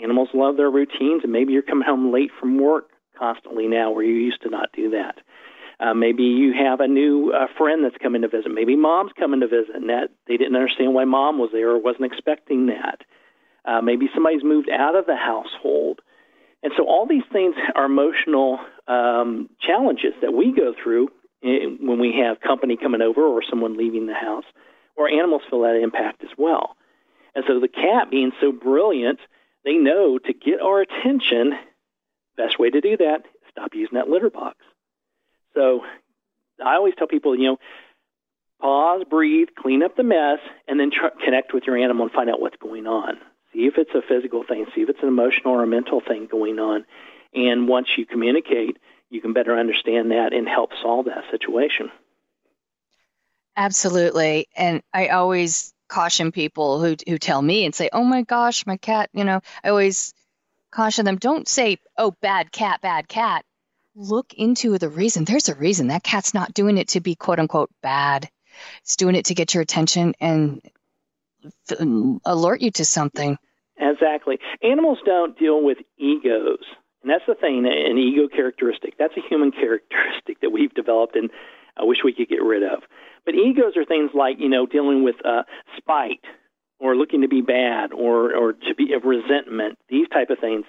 Animals 0.00 0.28
love 0.32 0.56
their 0.56 0.70
routines, 0.70 1.22
and 1.24 1.32
maybe 1.32 1.52
you're 1.52 1.62
coming 1.62 1.86
home 1.86 2.12
late 2.12 2.30
from 2.38 2.58
work 2.58 2.88
constantly 3.18 3.66
now 3.68 3.90
where 3.90 4.04
you 4.04 4.14
used 4.14 4.42
to 4.42 4.50
not 4.50 4.70
do 4.72 4.90
that. 4.90 5.16
Uh, 5.80 5.94
maybe 5.94 6.22
you 6.22 6.52
have 6.52 6.80
a 6.80 6.88
new 6.88 7.32
uh, 7.32 7.46
friend 7.58 7.84
that's 7.84 7.96
coming 8.02 8.22
to 8.22 8.28
visit. 8.28 8.52
Maybe 8.52 8.76
mom's 8.76 9.12
coming 9.18 9.40
to 9.40 9.48
visit, 9.48 9.74
and 9.74 9.88
that 9.88 10.10
they 10.28 10.36
didn't 10.36 10.54
understand 10.54 10.94
why 10.94 11.04
mom 11.04 11.38
was 11.38 11.50
there 11.52 11.70
or 11.70 11.78
wasn't 11.78 12.04
expecting 12.04 12.66
that. 12.66 13.00
Uh, 13.64 13.80
maybe 13.80 14.08
somebody's 14.14 14.44
moved 14.44 14.70
out 14.70 14.94
of 14.94 15.06
the 15.06 15.16
household, 15.16 16.00
and 16.62 16.72
so 16.76 16.86
all 16.86 17.06
these 17.06 17.24
things 17.32 17.54
are 17.74 17.86
emotional 17.86 18.58
um, 18.86 19.50
challenges 19.60 20.14
that 20.22 20.32
we 20.32 20.52
go 20.52 20.74
through 20.80 21.08
in, 21.42 21.78
when 21.80 21.98
we 21.98 22.14
have 22.24 22.40
company 22.40 22.76
coming 22.76 23.02
over 23.02 23.22
or 23.22 23.42
someone 23.48 23.76
leaving 23.76 24.06
the 24.06 24.14
house, 24.14 24.44
or 24.96 25.08
animals 25.08 25.42
feel 25.50 25.62
that 25.62 25.80
impact 25.82 26.22
as 26.22 26.30
well. 26.38 26.76
And 27.34 27.44
so 27.48 27.58
the 27.58 27.68
cat, 27.68 28.10
being 28.10 28.32
so 28.40 28.52
brilliant, 28.52 29.18
they 29.64 29.74
know 29.74 30.18
to 30.18 30.32
get 30.32 30.60
our 30.60 30.80
attention. 30.80 31.54
Best 32.36 32.58
way 32.58 32.70
to 32.70 32.80
do 32.80 32.96
that: 32.96 33.24
stop 33.50 33.74
using 33.74 33.94
that 33.94 34.08
litter 34.08 34.30
box. 34.30 34.56
So 35.54 35.84
I 36.64 36.74
always 36.74 36.94
tell 36.96 37.06
people, 37.06 37.36
you 37.36 37.44
know, 37.44 37.58
pause, 38.60 39.04
breathe, 39.08 39.48
clean 39.56 39.82
up 39.82 39.96
the 39.96 40.02
mess, 40.02 40.40
and 40.66 40.78
then 40.78 40.90
try, 40.90 41.10
connect 41.24 41.52
with 41.52 41.64
your 41.64 41.76
animal 41.76 42.04
and 42.04 42.12
find 42.12 42.30
out 42.30 42.40
what's 42.40 42.56
going 42.56 42.86
on. 42.86 43.18
See 43.52 43.66
if 43.66 43.78
it's 43.78 43.94
a 43.94 44.02
physical 44.02 44.42
thing, 44.42 44.66
see 44.74 44.82
if 44.82 44.88
it's 44.88 45.02
an 45.02 45.08
emotional 45.08 45.54
or 45.54 45.62
a 45.62 45.66
mental 45.66 46.00
thing 46.00 46.26
going 46.26 46.58
on. 46.58 46.84
And 47.34 47.68
once 47.68 47.88
you 47.96 48.06
communicate, 48.06 48.78
you 49.10 49.20
can 49.20 49.32
better 49.32 49.56
understand 49.56 50.10
that 50.10 50.32
and 50.32 50.48
help 50.48 50.70
solve 50.82 51.06
that 51.06 51.24
situation. 51.30 51.90
Absolutely. 53.56 54.48
And 54.56 54.82
I 54.92 55.08
always 55.08 55.72
caution 55.88 56.32
people 56.32 56.80
who 56.80 56.96
who 57.06 57.18
tell 57.18 57.40
me 57.40 57.64
and 57.64 57.74
say, 57.74 57.88
"Oh 57.92 58.02
my 58.02 58.22
gosh, 58.22 58.66
my 58.66 58.76
cat," 58.76 59.10
you 59.12 59.24
know, 59.24 59.40
I 59.62 59.68
always 59.68 60.14
caution 60.74 61.04
them, 61.04 61.16
don't 61.16 61.48
say, 61.48 61.78
"Oh, 61.96 62.12
bad 62.20 62.52
cat, 62.52 62.80
bad 62.80 63.08
cat." 63.08 63.44
Look 63.94 64.34
into 64.34 64.76
the 64.78 64.88
reason. 64.88 65.24
There's 65.24 65.48
a 65.48 65.54
reason. 65.54 65.88
That 65.88 66.02
cat's 66.02 66.34
not 66.34 66.52
doing 66.52 66.78
it 66.78 66.88
to 66.88 67.00
be 67.00 67.14
quote 67.14 67.38
unquote 67.38 67.70
bad. 67.82 68.28
It's 68.82 68.96
doing 68.96 69.14
it 69.14 69.26
to 69.26 69.34
get 69.34 69.54
your 69.54 69.62
attention 69.62 70.14
and 70.20 70.60
alert 72.24 72.60
you 72.60 72.70
to 72.72 72.84
something. 72.84 73.38
Exactly. 73.76 74.38
Animals 74.62 74.98
don't 75.04 75.38
deal 75.38 75.62
with 75.62 75.78
egos. 75.98 76.64
And 77.02 77.10
that's 77.10 77.26
the 77.26 77.34
thing, 77.34 77.66
an 77.66 77.98
ego 77.98 78.28
characteristic. 78.34 78.94
That's 78.98 79.16
a 79.16 79.28
human 79.28 79.52
characteristic 79.52 80.40
that 80.40 80.50
we've 80.50 80.72
developed 80.72 81.16
and 81.16 81.30
I 81.76 81.84
wish 81.84 81.98
we 82.04 82.14
could 82.14 82.28
get 82.28 82.42
rid 82.42 82.62
of. 82.62 82.82
But 83.26 83.34
egos 83.34 83.76
are 83.76 83.84
things 83.84 84.10
like, 84.14 84.36
you 84.38 84.48
know, 84.48 84.66
dealing 84.66 85.02
with 85.02 85.16
uh, 85.24 85.42
spite 85.76 86.20
or 86.78 86.96
looking 86.96 87.22
to 87.22 87.28
be 87.28 87.40
bad 87.40 87.92
or, 87.92 88.34
or 88.34 88.52
to 88.52 88.74
be 88.76 88.92
of 88.94 89.04
resentment, 89.04 89.78
these 89.88 90.08
type 90.08 90.30
of 90.30 90.38
things. 90.38 90.64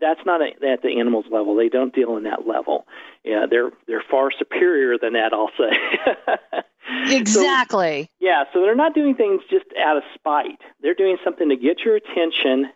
That's 0.00 0.20
not 0.26 0.40
a, 0.42 0.46
at 0.66 0.82
the 0.82 0.98
animal's 0.98 1.26
level. 1.30 1.54
They 1.54 1.68
don't 1.68 1.94
deal 1.94 2.16
in 2.16 2.24
that 2.24 2.46
level. 2.46 2.86
Yeah, 3.24 3.46
they're 3.48 3.70
they're 3.86 4.02
far 4.10 4.30
superior 4.36 4.98
than 4.98 5.12
that. 5.14 5.32
I'll 5.32 5.50
say. 5.56 6.62
Exactly. 7.06 8.10
So, 8.20 8.26
yeah, 8.26 8.44
so 8.52 8.60
they're 8.60 8.74
not 8.74 8.94
doing 8.94 9.14
things 9.14 9.42
just 9.50 9.66
out 9.78 9.96
of 9.96 10.02
spite. 10.14 10.60
They're 10.80 10.94
doing 10.94 11.16
something 11.24 11.48
to 11.48 11.56
get 11.56 11.80
your 11.80 11.96
attention 11.96 12.70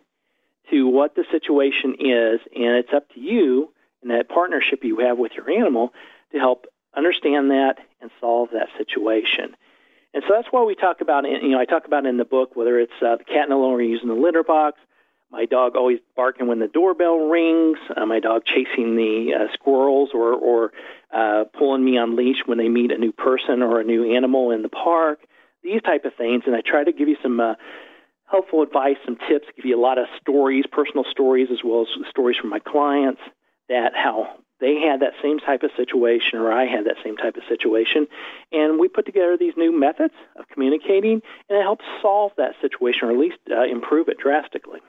to 0.69 0.87
what 0.87 1.15
the 1.15 1.25
situation 1.31 1.95
is, 1.99 2.39
and 2.55 2.75
it's 2.75 2.93
up 2.93 3.09
to 3.13 3.19
you 3.19 3.71
and 4.01 4.11
that 4.11 4.29
partnership 4.29 4.83
you 4.83 4.99
have 4.99 5.17
with 5.17 5.33
your 5.35 5.49
animal 5.49 5.93
to 6.31 6.39
help 6.39 6.65
understand 6.95 7.51
that, 7.51 7.77
and 8.01 8.09
solve 8.19 8.49
that 8.53 8.67
situation. 8.77 9.55
And 10.13 10.23
so 10.27 10.33
that's 10.33 10.47
why 10.51 10.63
we 10.63 10.75
talk 10.75 11.01
about, 11.01 11.25
you 11.25 11.49
know, 11.49 11.59
I 11.59 11.65
talk 11.65 11.85
about 11.85 12.05
in 12.05 12.17
the 12.17 12.25
book 12.25 12.55
whether 12.55 12.79
it's 12.79 12.91
uh, 13.01 13.17
the 13.17 13.23
cat 13.23 13.49
no 13.49 13.59
longer 13.59 13.83
using 13.83 14.07
the 14.07 14.15
litter 14.15 14.43
box, 14.43 14.79
my 15.31 15.45
dog 15.45 15.75
always 15.75 15.99
barking 16.15 16.47
when 16.47 16.59
the 16.59 16.67
doorbell 16.67 17.29
rings, 17.29 17.77
uh, 17.95 18.05
my 18.05 18.19
dog 18.19 18.43
chasing 18.45 18.95
the 18.95 19.33
uh, 19.35 19.53
squirrels 19.53 20.09
or, 20.13 20.33
or 20.33 20.71
uh, 21.13 21.43
pulling 21.57 21.85
me 21.85 21.97
on 21.97 22.15
leash 22.15 22.37
when 22.47 22.57
they 22.57 22.69
meet 22.69 22.91
a 22.91 22.97
new 22.97 23.11
person 23.11 23.61
or 23.61 23.79
a 23.79 23.83
new 23.83 24.15
animal 24.15 24.49
in 24.49 24.63
the 24.63 24.69
park, 24.69 25.19
these 25.63 25.81
type 25.83 26.05
of 26.05 26.15
things. 26.15 26.43
And 26.47 26.55
I 26.55 26.61
try 26.65 26.83
to 26.83 26.91
give 26.91 27.07
you 27.07 27.17
some 27.21 27.39
uh, 27.39 27.53
helpful 28.25 28.63
advice, 28.63 28.97
some 29.05 29.17
tips, 29.29 29.45
give 29.55 29.65
you 29.65 29.79
a 29.79 29.81
lot 29.81 29.99
of 29.99 30.07
stories, 30.19 30.65
personal 30.71 31.05
stories, 31.11 31.49
as 31.51 31.59
well 31.63 31.81
as 31.83 32.09
stories 32.09 32.37
from 32.37 32.49
my 32.49 32.59
clients 32.59 33.21
that 33.67 33.91
how 33.93 34.35
they 34.59 34.75
had 34.75 35.01
that 35.01 35.13
same 35.21 35.39
type 35.39 35.63
of 35.63 35.71
situation 35.77 36.39
or 36.39 36.51
I 36.51 36.65
had 36.65 36.85
that 36.85 36.97
same 37.03 37.17
type 37.17 37.37
of 37.37 37.43
situation. 37.47 38.07
And 38.51 38.79
we 38.79 38.87
put 38.87 39.05
together 39.05 39.37
these 39.37 39.53
new 39.55 39.71
methods 39.71 40.13
of 40.35 40.47
communicating, 40.49 41.21
and 41.49 41.57
it 41.57 41.61
helps 41.61 41.85
solve 42.01 42.31
that 42.37 42.55
situation 42.61 43.07
or 43.07 43.11
at 43.11 43.17
least 43.17 43.37
uh, 43.51 43.63
improve 43.63 44.09
it 44.09 44.17
drastically. 44.17 44.79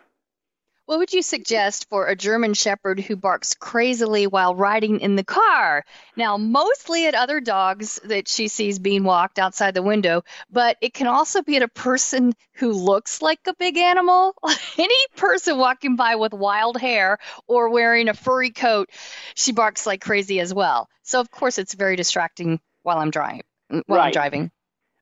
What 0.91 0.99
would 0.99 1.13
you 1.13 1.23
suggest 1.23 1.89
for 1.89 2.09
a 2.09 2.17
German 2.17 2.53
Shepherd 2.53 2.99
who 2.99 3.15
barks 3.15 3.55
crazily 3.55 4.27
while 4.27 4.57
riding 4.57 4.99
in 4.99 5.15
the 5.15 5.23
car? 5.23 5.85
Now, 6.17 6.37
mostly 6.37 7.07
at 7.07 7.15
other 7.15 7.39
dogs 7.39 8.01
that 8.03 8.27
she 8.27 8.49
sees 8.49 8.81
being 8.81 9.05
walked 9.05 9.39
outside 9.39 9.75
the 9.75 9.85
window, 9.85 10.25
but 10.51 10.79
it 10.81 10.93
can 10.93 11.07
also 11.07 11.43
be 11.43 11.55
at 11.55 11.63
a 11.63 11.69
person 11.69 12.33
who 12.55 12.73
looks 12.73 13.23
like 13.23 13.39
a 13.47 13.55
big 13.55 13.77
animal. 13.77 14.35
Any 14.79 15.07
person 15.15 15.59
walking 15.59 15.95
by 15.95 16.17
with 16.17 16.35
wild 16.35 16.77
hair 16.77 17.19
or 17.47 17.69
wearing 17.69 18.09
a 18.09 18.15
furry 18.15 18.51
coat, 18.51 18.91
she 19.37 19.53
barks 19.53 19.87
like 19.87 20.01
crazy 20.01 20.41
as 20.41 20.53
well. 20.53 20.89
So, 21.05 21.21
of 21.21 21.31
course, 21.31 21.59
it's 21.59 21.75
very 21.75 21.95
distracting 21.95 22.59
while 22.83 22.99
I'm 22.99 23.13
driving. 23.13 23.43
While 23.69 23.85
right. 23.87 24.07
I'm 24.07 24.13
driving. 24.13 24.51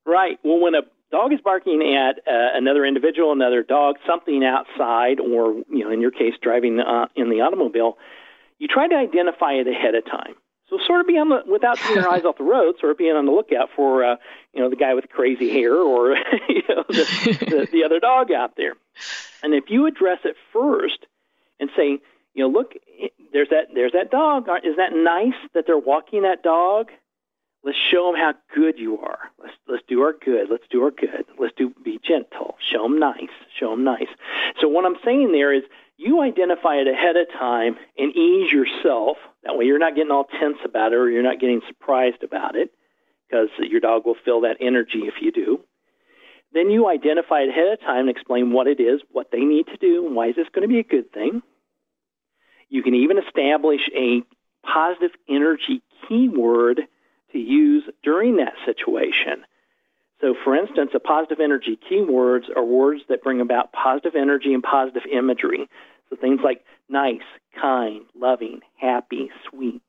Right. 0.05 0.38
Well, 0.44 0.61
when 0.61 0.74
a 0.74 0.83
dog 1.11 1.33
is 1.33 1.40
barking 1.42 1.83
at 1.97 2.18
uh, 2.27 2.57
another 2.57 2.85
individual, 2.85 3.33
another 3.33 3.62
dog, 3.62 3.97
something 4.07 4.44
outside, 4.44 5.21
or 5.21 5.62
you 5.71 5.85
know, 5.85 5.90
in 5.90 6.01
your 6.01 6.11
case, 6.11 6.35
driving 6.40 6.81
uh, 6.81 7.07
in 7.16 7.31
the 7.31 7.40
automobile, 7.40 7.97
you 8.59 8.68
try 8.68 8.88
to 8.88 8.94
identify 8.94 9.53
it 9.53 9.66
ahead 9.66 9.94
of 9.94 10.05
time. 10.05 10.35
So 10.68 10.77
sort 10.87 11.01
of 11.01 11.07
be 11.07 11.16
on 11.16 11.31
the 11.31 11.40
without 11.51 11.79
taking 11.79 11.97
your 11.97 12.11
eyes 12.11 12.25
off 12.25 12.37
the 12.37 12.44
road, 12.44 12.75
sort 12.79 12.92
of 12.92 12.99
being 12.99 13.16
on 13.16 13.25
the 13.25 13.33
lookout 13.33 13.71
for 13.75 14.05
uh, 14.05 14.16
you 14.53 14.61
know 14.61 14.68
the 14.68 14.77
guy 14.77 14.92
with 14.94 15.09
crazy 15.09 15.49
hair 15.49 15.75
or 15.75 16.11
you 16.49 16.62
know 16.68 16.85
the, 16.88 17.38
the, 17.40 17.68
the 17.73 17.85
other 17.85 18.01
dog 18.01 18.31
out 18.31 18.57
there. 18.57 18.75
And 19.42 19.55
if 19.55 19.64
you 19.68 19.87
address 19.87 20.18
it 20.25 20.37
first 20.53 21.07
and 21.59 21.71
say, 21.75 22.01
you 22.35 22.42
know, 22.42 22.49
look, 22.49 22.75
there's 23.33 23.49
that 23.49 23.68
there's 23.73 23.92
that 23.92 24.11
dog. 24.11 24.47
Is 24.62 24.77
that 24.77 24.92
nice 24.92 25.38
that 25.55 25.64
they're 25.66 25.79
walking 25.79 26.23
that 26.23 26.42
dog? 26.42 26.90
Let's 27.68 27.78
show 27.90 28.11
them 28.11 28.18
how 28.18 28.33
good 28.54 28.78
you 28.78 28.96
are. 28.96 29.31
Let's 29.38 29.52
let's 29.68 29.83
do 29.87 30.00
our 30.00 30.14
good. 30.14 30.48
Let's 30.50 30.64
do 30.70 30.85
our 30.85 30.90
good. 30.90 31.26
Let's 31.38 31.54
do 31.54 31.74
be 31.85 32.00
gentle. 32.02 32.57
Show 32.72 32.85
them 32.85 32.98
nice. 32.98 33.28
Show 33.61 33.72
them 33.72 33.85
nice. 33.85 34.09
So 34.59 34.68
what 34.68 34.87
I'm 34.87 34.96
saying 35.04 35.33
there 35.33 35.52
is 35.52 35.64
you 35.98 36.22
identify 36.22 36.76
it 36.76 36.88
ahead 36.88 37.16
of 37.16 37.31
time 37.31 37.76
and 37.98 38.16
ease 38.16 38.50
yourself. 38.50 39.18
That 39.44 39.59
way 39.59 39.66
you're 39.66 39.78
not 39.78 39.94
getting 39.94 40.11
all 40.11 40.24
tense 40.24 40.57
about 40.64 40.94
it 40.94 40.96
or 40.96 41.11
you're 41.11 41.22
not 41.22 41.40
getting 41.40 41.61
surprised 41.68 42.22
about 42.22 42.57
it 42.57 42.70
because 43.28 43.50
your 43.59 43.81
dog 43.81 44.07
will 44.07 44.16
feel 44.24 44.40
that 44.40 44.57
energy 44.62 45.00
if 45.00 45.20
you 45.20 45.31
do. 45.31 45.61
Then 46.54 46.70
you 46.70 46.88
identify 46.88 47.40
it 47.40 47.50
ahead 47.50 47.68
of 47.68 47.81
time 47.81 48.09
and 48.09 48.11
explain 48.16 48.50
what 48.50 48.66
it 48.66 48.81
is, 48.81 49.02
what 49.12 49.31
they 49.31 49.40
need 49.40 49.66
to 49.66 49.76
do, 49.76 50.07
and 50.07 50.16
why 50.16 50.28
is 50.28 50.37
this 50.37 50.48
going 50.54 50.66
to 50.66 50.72
be 50.72 50.78
a 50.78 50.85
good 50.85 51.12
thing. 51.12 51.42
You 52.70 52.83
can 52.83 52.94
even 52.94 53.18
establish 53.18 53.83
a 53.94 54.22
positive 54.64 55.11
energy 55.28 55.83
keyword 56.09 56.81
to 57.32 57.38
use 57.38 57.84
during 58.02 58.36
that 58.36 58.54
situation. 58.64 59.44
So, 60.20 60.34
for 60.44 60.56
instance, 60.56 60.90
a 60.94 61.00
positive 61.00 61.38
energy 61.40 61.78
keywords 61.90 62.44
are 62.56 62.64
words 62.64 63.02
that 63.08 63.22
bring 63.22 63.40
about 63.40 63.72
positive 63.72 64.16
energy 64.16 64.52
and 64.52 64.62
positive 64.62 65.02
imagery. 65.10 65.68
So, 66.10 66.16
things 66.16 66.40
like 66.42 66.64
nice, 66.88 67.22
kind, 67.60 68.02
loving, 68.16 68.60
happy, 68.76 69.30
sweet. 69.48 69.82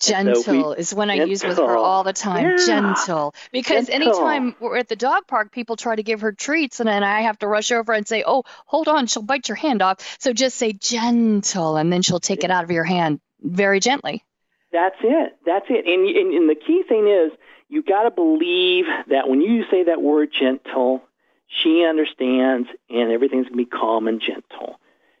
Gentle 0.00 0.42
so 0.42 0.52
we, 0.52 0.76
is 0.76 0.94
when 0.94 1.10
I 1.10 1.24
use 1.24 1.44
with 1.44 1.58
her 1.58 1.76
all 1.76 2.04
the 2.04 2.14
time. 2.14 2.42
Yeah. 2.42 2.56
Gentle. 2.64 3.34
Because 3.52 3.88
gentle. 3.88 4.08
anytime 4.08 4.56
we're 4.58 4.78
at 4.78 4.88
the 4.88 4.96
dog 4.96 5.26
park, 5.26 5.52
people 5.52 5.76
try 5.76 5.94
to 5.94 6.02
give 6.02 6.22
her 6.22 6.32
treats, 6.32 6.80
and 6.80 6.88
then 6.88 7.04
I 7.04 7.22
have 7.22 7.38
to 7.40 7.46
rush 7.46 7.70
over 7.70 7.92
and 7.92 8.08
say, 8.08 8.24
Oh, 8.26 8.44
hold 8.64 8.88
on, 8.88 9.08
she'll 9.08 9.22
bite 9.22 9.48
your 9.48 9.56
hand 9.56 9.82
off. 9.82 10.16
So 10.18 10.32
just 10.32 10.56
say 10.56 10.72
gentle, 10.72 11.76
and 11.76 11.92
then 11.92 12.00
she'll 12.00 12.20
take 12.20 12.44
it 12.44 12.50
out 12.50 12.64
of 12.64 12.70
your 12.70 12.84
hand 12.84 13.20
very 13.42 13.78
gently. 13.78 14.24
That's 14.72 14.96
it. 15.02 15.36
That's 15.44 15.66
it. 15.68 15.86
And, 15.86 16.08
and, 16.08 16.34
and 16.34 16.50
the 16.50 16.54
key 16.54 16.82
thing 16.88 17.08
is 17.08 17.32
you 17.68 17.82
got 17.82 18.04
to 18.04 18.10
believe 18.10 18.84
that 19.08 19.28
when 19.28 19.40
you 19.40 19.64
say 19.70 19.84
that 19.84 20.02
word 20.02 20.30
gentle, 20.38 21.02
she 21.48 21.84
understands 21.84 22.68
and 22.88 23.10
everything's 23.10 23.46
going 23.46 23.58
to 23.58 23.64
be 23.64 23.64
calm 23.64 24.06
and 24.06 24.20
gentle. 24.20 24.78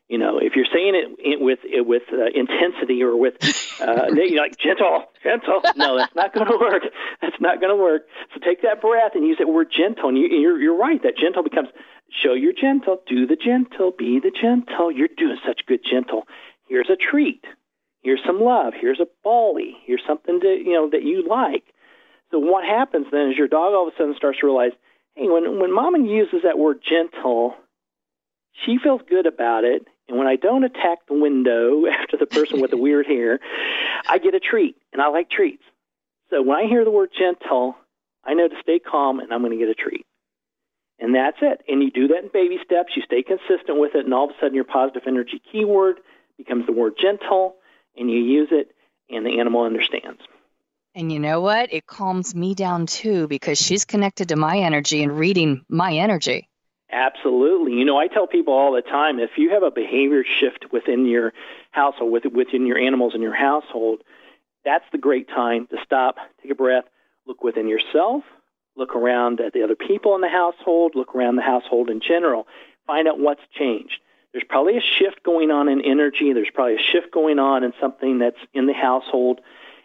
You 0.08 0.18
know, 0.18 0.38
if 0.38 0.56
you're 0.56 0.66
saying 0.66 0.94
it 1.20 1.40
with 1.40 1.60
it 1.62 1.86
with 1.86 2.02
uh, 2.12 2.26
intensity 2.34 3.00
or 3.00 3.16
with 3.16 3.34
uh, 3.80 4.06
you 4.10 4.34
know, 4.34 4.42
like 4.42 4.58
gentle, 4.58 5.04
gentle, 5.22 5.60
no, 5.76 5.98
that's 5.98 6.14
not 6.16 6.34
going 6.34 6.48
to 6.48 6.58
work. 6.58 6.82
That's 7.22 7.40
not 7.40 7.60
going 7.60 7.70
to 7.70 7.80
work. 7.80 8.02
So 8.34 8.40
take 8.40 8.62
that 8.62 8.80
breath 8.80 9.12
and 9.14 9.24
use 9.24 9.38
that 9.38 9.46
word 9.46 9.68
gentle, 9.70 10.08
and 10.08 10.18
you, 10.18 10.26
you're 10.26 10.60
you're 10.60 10.76
right. 10.76 11.00
That 11.04 11.16
gentle 11.16 11.44
becomes 11.44 11.68
show 12.10 12.34
you're 12.34 12.52
gentle, 12.52 12.98
do 13.06 13.24
the 13.24 13.36
gentle, 13.36 13.92
be 13.96 14.18
the 14.18 14.32
gentle. 14.32 14.90
You're 14.90 15.14
doing 15.16 15.38
such 15.46 15.60
good 15.66 15.80
gentle. 15.88 16.24
Here's 16.68 16.90
a 16.90 16.96
treat. 16.96 17.44
Here's 18.02 18.20
some 18.26 18.40
love. 18.40 18.72
Here's 18.78 19.00
a 19.00 19.06
bally. 19.22 19.76
Here's 19.84 20.02
something 20.06 20.40
to 20.40 20.48
you 20.48 20.72
know 20.72 20.90
that 20.90 21.02
you 21.02 21.26
like. 21.28 21.64
So 22.30 22.38
what 22.38 22.64
happens 22.64 23.06
then 23.10 23.30
is 23.30 23.36
your 23.36 23.48
dog 23.48 23.74
all 23.74 23.88
of 23.88 23.94
a 23.94 23.96
sudden 23.96 24.14
starts 24.16 24.38
to 24.40 24.46
realize, 24.46 24.72
hey, 25.14 25.28
when 25.28 25.58
when 25.60 25.72
mama 25.72 25.98
uses 25.98 26.42
that 26.44 26.58
word 26.58 26.80
gentle, 26.86 27.56
she 28.64 28.78
feels 28.82 29.02
good 29.08 29.26
about 29.26 29.64
it. 29.64 29.86
And 30.08 30.18
when 30.18 30.26
I 30.26 30.36
don't 30.36 30.64
attack 30.64 31.06
the 31.06 31.14
window 31.14 31.84
after 32.00 32.16
the 32.16 32.26
person 32.26 32.60
with 32.60 32.70
the 32.70 32.76
weird 32.86 33.06
hair, 33.06 33.38
I 34.08 34.18
get 34.18 34.34
a 34.34 34.40
treat, 34.40 34.76
and 34.92 35.02
I 35.02 35.08
like 35.08 35.30
treats. 35.30 35.62
So 36.30 36.42
when 36.42 36.58
I 36.58 36.66
hear 36.66 36.84
the 36.84 36.90
word 36.90 37.10
gentle, 37.16 37.76
I 38.24 38.34
know 38.34 38.48
to 38.48 38.54
stay 38.62 38.78
calm, 38.78 39.20
and 39.20 39.32
I'm 39.32 39.40
going 39.40 39.52
to 39.52 39.58
get 39.58 39.68
a 39.68 39.74
treat. 39.74 40.06
And 40.98 41.14
that's 41.14 41.38
it. 41.40 41.62
And 41.66 41.82
you 41.82 41.90
do 41.90 42.08
that 42.08 42.24
in 42.24 42.30
baby 42.32 42.58
steps. 42.64 42.92
You 42.94 43.02
stay 43.02 43.22
consistent 43.22 43.78
with 43.78 43.94
it, 43.94 44.04
and 44.04 44.14
all 44.14 44.24
of 44.24 44.30
a 44.30 44.34
sudden 44.40 44.54
your 44.54 44.64
positive 44.64 45.02
energy 45.06 45.40
keyword 45.50 45.96
becomes 46.36 46.66
the 46.66 46.72
word 46.72 46.94
gentle 47.00 47.56
and 47.96 48.10
you 48.10 48.18
use 48.18 48.48
it, 48.50 48.74
and 49.08 49.24
the 49.26 49.40
animal 49.40 49.62
understands. 49.62 50.20
And 50.94 51.12
you 51.12 51.20
know 51.20 51.40
what? 51.40 51.72
It 51.72 51.86
calms 51.86 52.34
me 52.34 52.54
down 52.54 52.86
too 52.86 53.28
because 53.28 53.60
she's 53.60 53.84
connected 53.84 54.28
to 54.28 54.36
my 54.36 54.58
energy 54.58 55.02
and 55.02 55.16
reading 55.16 55.64
my 55.68 55.94
energy. 55.94 56.48
Absolutely. 56.90 57.74
You 57.74 57.84
know, 57.84 57.96
I 57.96 58.08
tell 58.08 58.26
people 58.26 58.54
all 58.54 58.72
the 58.72 58.82
time 58.82 59.20
if 59.20 59.30
you 59.36 59.50
have 59.50 59.62
a 59.62 59.70
behavior 59.70 60.24
shift 60.24 60.72
within 60.72 61.06
your 61.06 61.32
household, 61.70 62.24
within 62.34 62.66
your 62.66 62.78
animals 62.78 63.14
in 63.14 63.22
your 63.22 63.34
household, 63.34 64.02
that's 64.64 64.84
the 64.90 64.98
great 64.98 65.28
time 65.28 65.68
to 65.68 65.76
stop, 65.84 66.16
take 66.42 66.50
a 66.50 66.56
breath, 66.56 66.84
look 67.26 67.44
within 67.44 67.68
yourself, 67.68 68.24
look 68.76 68.96
around 68.96 69.40
at 69.40 69.52
the 69.52 69.62
other 69.62 69.76
people 69.76 70.16
in 70.16 70.20
the 70.20 70.28
household, 70.28 70.92
look 70.96 71.14
around 71.14 71.36
the 71.36 71.42
household 71.42 71.88
in 71.88 72.00
general, 72.00 72.48
find 72.88 73.06
out 73.06 73.20
what's 73.20 73.42
changed 73.56 74.00
there's 74.32 74.44
probably 74.48 74.76
a 74.76 74.80
shift 74.80 75.22
going 75.24 75.50
on 75.50 75.68
in 75.68 75.80
energy. 75.80 76.32
There's 76.32 76.50
probably 76.52 76.76
a 76.76 76.82
shift 76.92 77.12
going 77.12 77.38
on 77.38 77.64
in 77.64 77.72
something 77.80 78.18
that's 78.18 78.38
in 78.54 78.66
the 78.66 78.72
household. 78.72 79.40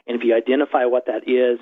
And 0.08 0.18
if 0.18 0.24
you 0.24 0.36
identify 0.36 0.86
what 0.86 1.08
that 1.08 1.28
is, 1.28 1.60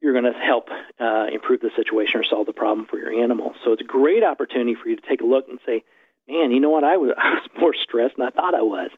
you're 0.00 0.12
going 0.12 0.30
to 0.30 0.38
help 0.38 0.68
uh, 1.00 1.26
improve 1.32 1.60
the 1.60 1.70
situation 1.76 2.20
or 2.20 2.24
solve 2.24 2.46
the 2.46 2.52
problem 2.52 2.86
for 2.86 2.98
your 2.98 3.12
animal. 3.12 3.54
So 3.64 3.72
it's 3.72 3.82
a 3.82 3.86
great 3.86 4.24
opportunity 4.24 4.74
for 4.74 4.88
you 4.88 4.96
to 4.96 5.08
take 5.08 5.20
a 5.20 5.24
look 5.24 5.46
and 5.48 5.58
say, 5.64 5.84
man, 6.28 6.50
you 6.50 6.60
know 6.60 6.70
what? 6.70 6.84
I 6.84 6.96
was, 6.96 7.12
I 7.18 7.34
was 7.34 7.48
more 7.58 7.74
stressed 7.74 8.16
than 8.16 8.26
I 8.26 8.30
thought 8.30 8.54
I 8.54 8.62
was. 8.62 8.90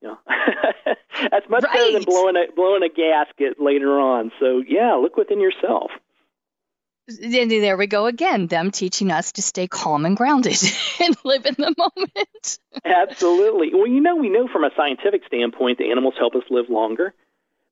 You 0.00 0.08
know, 0.08 0.18
that's 1.30 1.48
much 1.50 1.64
right. 1.64 1.72
better 1.74 1.92
than 1.92 2.04
blowing 2.04 2.34
a 2.36 2.50
blowing 2.56 2.82
a 2.82 2.88
gasket 2.88 3.60
later 3.60 4.00
on. 4.00 4.32
So 4.40 4.62
yeah, 4.66 4.94
look 4.94 5.16
within 5.18 5.40
yourself 5.40 5.90
there 7.18 7.76
we 7.76 7.86
go 7.86 8.06
again 8.06 8.46
them 8.46 8.70
teaching 8.70 9.10
us 9.10 9.32
to 9.32 9.42
stay 9.42 9.66
calm 9.66 10.04
and 10.04 10.16
grounded 10.16 10.58
and 11.00 11.16
live 11.24 11.46
in 11.46 11.54
the 11.58 11.74
moment. 11.76 12.58
Absolutely. 12.84 13.74
Well 13.74 13.86
you 13.86 14.00
know 14.00 14.16
we 14.16 14.28
know 14.28 14.48
from 14.48 14.64
a 14.64 14.70
scientific 14.76 15.22
standpoint 15.26 15.78
the 15.78 15.90
animals 15.90 16.14
help 16.18 16.34
us 16.34 16.44
live 16.50 16.68
longer. 16.68 17.14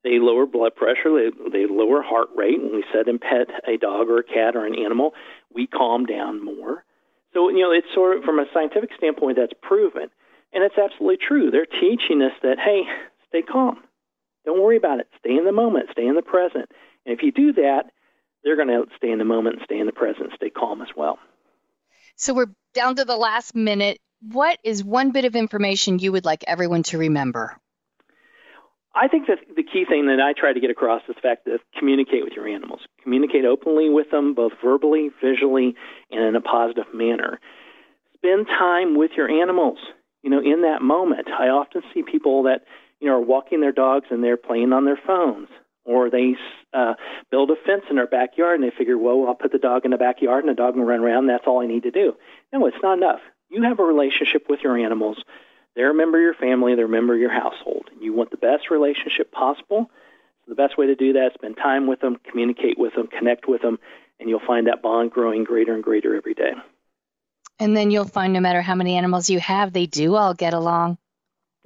They 0.04 0.18
lower 0.18 0.46
blood 0.46 0.74
pressure 0.74 1.30
they, 1.30 1.50
they 1.50 1.66
lower 1.66 2.02
heart 2.02 2.28
rate. 2.36 2.62
When 2.62 2.74
we 2.74 2.84
sit 2.92 3.08
and 3.08 3.20
pet 3.20 3.48
a 3.66 3.76
dog 3.76 4.08
or 4.08 4.18
a 4.18 4.24
cat 4.24 4.56
or 4.56 4.66
an 4.66 4.74
animal 4.74 5.14
we 5.54 5.66
calm 5.66 6.06
down 6.06 6.44
more. 6.44 6.84
So 7.34 7.48
you 7.48 7.60
know 7.60 7.72
it's 7.72 7.92
sort 7.94 8.16
of 8.16 8.24
from 8.24 8.38
a 8.38 8.46
scientific 8.52 8.90
standpoint 8.96 9.36
that's 9.36 9.54
proven. 9.62 10.10
And 10.52 10.64
it's 10.64 10.78
absolutely 10.78 11.18
true. 11.18 11.50
They're 11.50 11.66
teaching 11.66 12.22
us 12.22 12.32
that 12.42 12.58
hey 12.58 12.82
stay 13.28 13.42
calm. 13.42 13.82
Don't 14.44 14.62
worry 14.62 14.78
about 14.78 15.00
it. 15.00 15.08
Stay 15.18 15.36
in 15.36 15.44
the 15.44 15.52
moment. 15.52 15.90
Stay 15.92 16.06
in 16.06 16.14
the 16.14 16.22
present. 16.22 16.70
And 17.04 17.14
if 17.16 17.22
you 17.22 17.32
do 17.32 17.52
that 17.54 17.90
they're 18.48 18.56
going 18.56 18.68
to 18.68 18.86
stay 18.96 19.10
in 19.10 19.18
the 19.18 19.26
moment 19.26 19.58
stay 19.64 19.78
in 19.78 19.84
the 19.84 19.92
present, 19.92 20.30
stay 20.34 20.48
calm 20.48 20.80
as 20.80 20.88
well. 20.96 21.18
So 22.16 22.32
we're 22.32 22.46
down 22.72 22.96
to 22.96 23.04
the 23.04 23.16
last 23.16 23.54
minute. 23.54 23.98
What 24.22 24.58
is 24.64 24.82
one 24.82 25.12
bit 25.12 25.26
of 25.26 25.36
information 25.36 25.98
you 25.98 26.12
would 26.12 26.24
like 26.24 26.44
everyone 26.46 26.82
to 26.84 26.98
remember? 26.98 27.60
I 28.94 29.06
think 29.06 29.26
that 29.26 29.38
the 29.54 29.62
key 29.62 29.84
thing 29.86 30.06
that 30.06 30.18
I 30.18 30.32
try 30.32 30.54
to 30.54 30.60
get 30.60 30.70
across 30.70 31.02
is 31.08 31.14
the 31.14 31.20
fact 31.20 31.44
that 31.44 31.58
communicate 31.78 32.24
with 32.24 32.32
your 32.32 32.48
animals. 32.48 32.80
Communicate 33.02 33.44
openly 33.44 33.90
with 33.90 34.10
them, 34.10 34.34
both 34.34 34.52
verbally, 34.64 35.10
visually, 35.22 35.74
and 36.10 36.24
in 36.24 36.34
a 36.34 36.40
positive 36.40 36.86
manner. 36.94 37.38
Spend 38.14 38.46
time 38.46 38.96
with 38.96 39.10
your 39.14 39.30
animals. 39.30 39.78
You 40.22 40.30
know, 40.30 40.40
in 40.40 40.62
that 40.62 40.80
moment, 40.80 41.28
I 41.28 41.48
often 41.48 41.82
see 41.92 42.02
people 42.02 42.44
that 42.44 42.62
you 42.98 43.08
know 43.08 43.16
are 43.16 43.20
walking 43.20 43.60
their 43.60 43.72
dogs 43.72 44.06
and 44.10 44.24
they're 44.24 44.38
playing 44.38 44.72
on 44.72 44.86
their 44.86 44.98
phones, 45.06 45.48
or 45.88 46.10
they 46.10 46.36
uh, 46.72 46.94
build 47.30 47.50
a 47.50 47.56
fence 47.56 47.84
in 47.90 47.96
their 47.96 48.06
backyard 48.06 48.60
and 48.60 48.64
they 48.64 48.76
figure, 48.76 48.96
well, 48.96 49.26
I'll 49.26 49.34
put 49.34 49.52
the 49.52 49.58
dog 49.58 49.84
in 49.84 49.90
the 49.90 49.96
backyard 49.96 50.44
and 50.44 50.50
the 50.50 50.56
dog 50.56 50.74
can 50.74 50.82
run 50.82 51.00
around. 51.00 51.26
That's 51.26 51.46
all 51.46 51.60
I 51.60 51.66
need 51.66 51.82
to 51.84 51.90
do. 51.90 52.14
No, 52.52 52.66
it's 52.66 52.76
not 52.82 52.98
enough. 52.98 53.20
You 53.48 53.62
have 53.62 53.80
a 53.80 53.84
relationship 53.84 54.46
with 54.48 54.60
your 54.62 54.76
animals 54.76 55.16
they're 55.78 55.92
a 55.92 55.94
member 55.94 56.18
of 56.18 56.22
your 56.22 56.34
family, 56.34 56.74
they're 56.74 56.86
a 56.86 56.88
member 56.88 57.14
of 57.14 57.20
your 57.20 57.30
household. 57.30 57.88
You 58.00 58.12
want 58.12 58.32
the 58.32 58.36
best 58.36 58.68
relationship 58.68 59.30
possible. 59.30 59.88
So 60.44 60.48
the 60.48 60.56
best 60.56 60.76
way 60.76 60.88
to 60.88 60.96
do 60.96 61.12
that 61.12 61.26
is 61.28 61.34
spend 61.34 61.56
time 61.56 61.86
with 61.86 62.00
them, 62.00 62.16
communicate 62.28 62.76
with 62.76 62.94
them, 62.94 63.06
connect 63.06 63.46
with 63.48 63.62
them, 63.62 63.78
and 64.18 64.28
you'll 64.28 64.44
find 64.44 64.66
that 64.66 64.82
bond 64.82 65.12
growing 65.12 65.44
greater 65.44 65.74
and 65.74 65.84
greater 65.84 66.16
every 66.16 66.34
day. 66.34 66.50
And 67.60 67.76
then 67.76 67.92
you'll 67.92 68.06
find 68.06 68.32
no 68.32 68.40
matter 68.40 68.60
how 68.60 68.74
many 68.74 68.96
animals 68.96 69.30
you 69.30 69.38
have, 69.38 69.72
they 69.72 69.86
do 69.86 70.16
all 70.16 70.34
get 70.34 70.52
along. 70.52 70.98